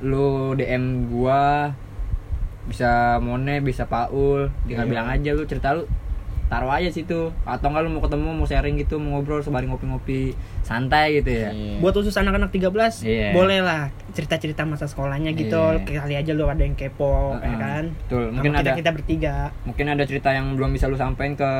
lu 0.00 0.52
DM 0.52 0.84
gua 1.06 1.72
bisa 2.62 3.16
Mone 3.18 3.60
bisa 3.60 3.84
Paul 3.84 4.48
tinggal 4.64 4.84
Iya. 4.84 4.90
bilang 4.90 5.08
aja 5.10 5.30
lu 5.30 5.44
cerita 5.44 5.74
lu 5.74 5.84
taruh 6.50 6.66
aja 6.68 6.90
situ 6.90 7.30
atau 7.40 7.66
enggak 7.66 7.82
lu 7.82 7.94
mau 7.94 8.02
ketemu 8.02 8.28
mau 8.32 8.42
sharing 8.42 8.74
gitu 8.76 8.98
mau 8.98 9.16
ngobrol 9.16 9.38
sembari 9.38 9.64
ngopi-ngopi 9.64 10.34
santai 10.60 11.16
gitu 11.16 11.30
ya 11.30 11.50
Iya. 11.50 11.78
buat 11.78 11.94
khusus 11.94 12.10
anak-anak 12.12 12.50
13 12.50 12.74
Iya. 13.00 13.30
boleh 13.30 13.62
lah 13.62 13.82
cerita-cerita 14.10 14.62
masa 14.64 14.84
sekolahnya 14.84 15.30
gitu 15.32 15.54
Iya. 15.56 16.02
kali 16.02 16.14
aja 16.16 16.32
lu 16.32 16.44
ada 16.44 16.60
yang 16.60 16.74
kepo 16.74 17.38
ya 17.38 17.46
Heeh. 17.46 17.54
kan 17.56 17.84
Betul, 17.96 18.22
Sama 18.24 18.34
mungkin 18.34 18.50
kita 18.52 18.60
ada 18.60 18.70
kita 18.74 18.90
bertiga 18.90 19.34
mungkin 19.62 19.86
ada 19.88 20.02
cerita 20.02 20.28
yang 20.30 20.46
belum 20.52 20.70
bisa 20.70 20.84
lu 20.84 20.94
sampein 20.94 21.32
ke 21.32 21.50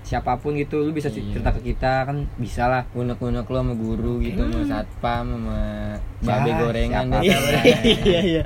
siapa 0.00 0.34
pun 0.34 0.56
gitu 0.56 0.80
lu 0.80 0.90
bisa 0.90 1.06
Iya. 1.08 1.22
cerita 1.30 1.50
ke 1.52 1.60
kita 1.64 2.02
kan 2.02 2.26
bisa 2.34 2.66
lah 2.66 2.82
unek-unek 2.92 3.44
lo 3.44 3.56
sama 3.56 3.74
guru 3.76 4.18
gitu 4.18 4.40
sama 4.42 4.66
satpam 4.66 5.24
sama 5.30 5.58
babe 6.18 6.48
Ya, 6.48 6.54
gorengan 6.56 7.04
siapa? 7.06 7.22
deh. 7.22 7.36
iya 8.02 8.20
iya 8.24 8.42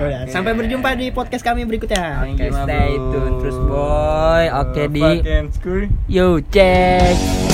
Udah, 0.00 0.24
Oke. 0.24 0.32
sampai 0.32 0.52
berjumpa 0.54 0.96
di 0.96 1.12
podcast 1.12 1.44
kami 1.44 1.64
berikutnya 1.64 2.24
Oke, 2.24 2.48
ma, 2.48 2.64
stay 2.64 2.90
tune 2.96 3.34
terus 3.38 3.58
boy. 3.60 4.44
Oke, 4.56 4.82
Di. 4.88 5.02
Fucking 5.02 5.46
screw. 5.52 5.84
yo 6.08 6.40
cek 6.42 7.49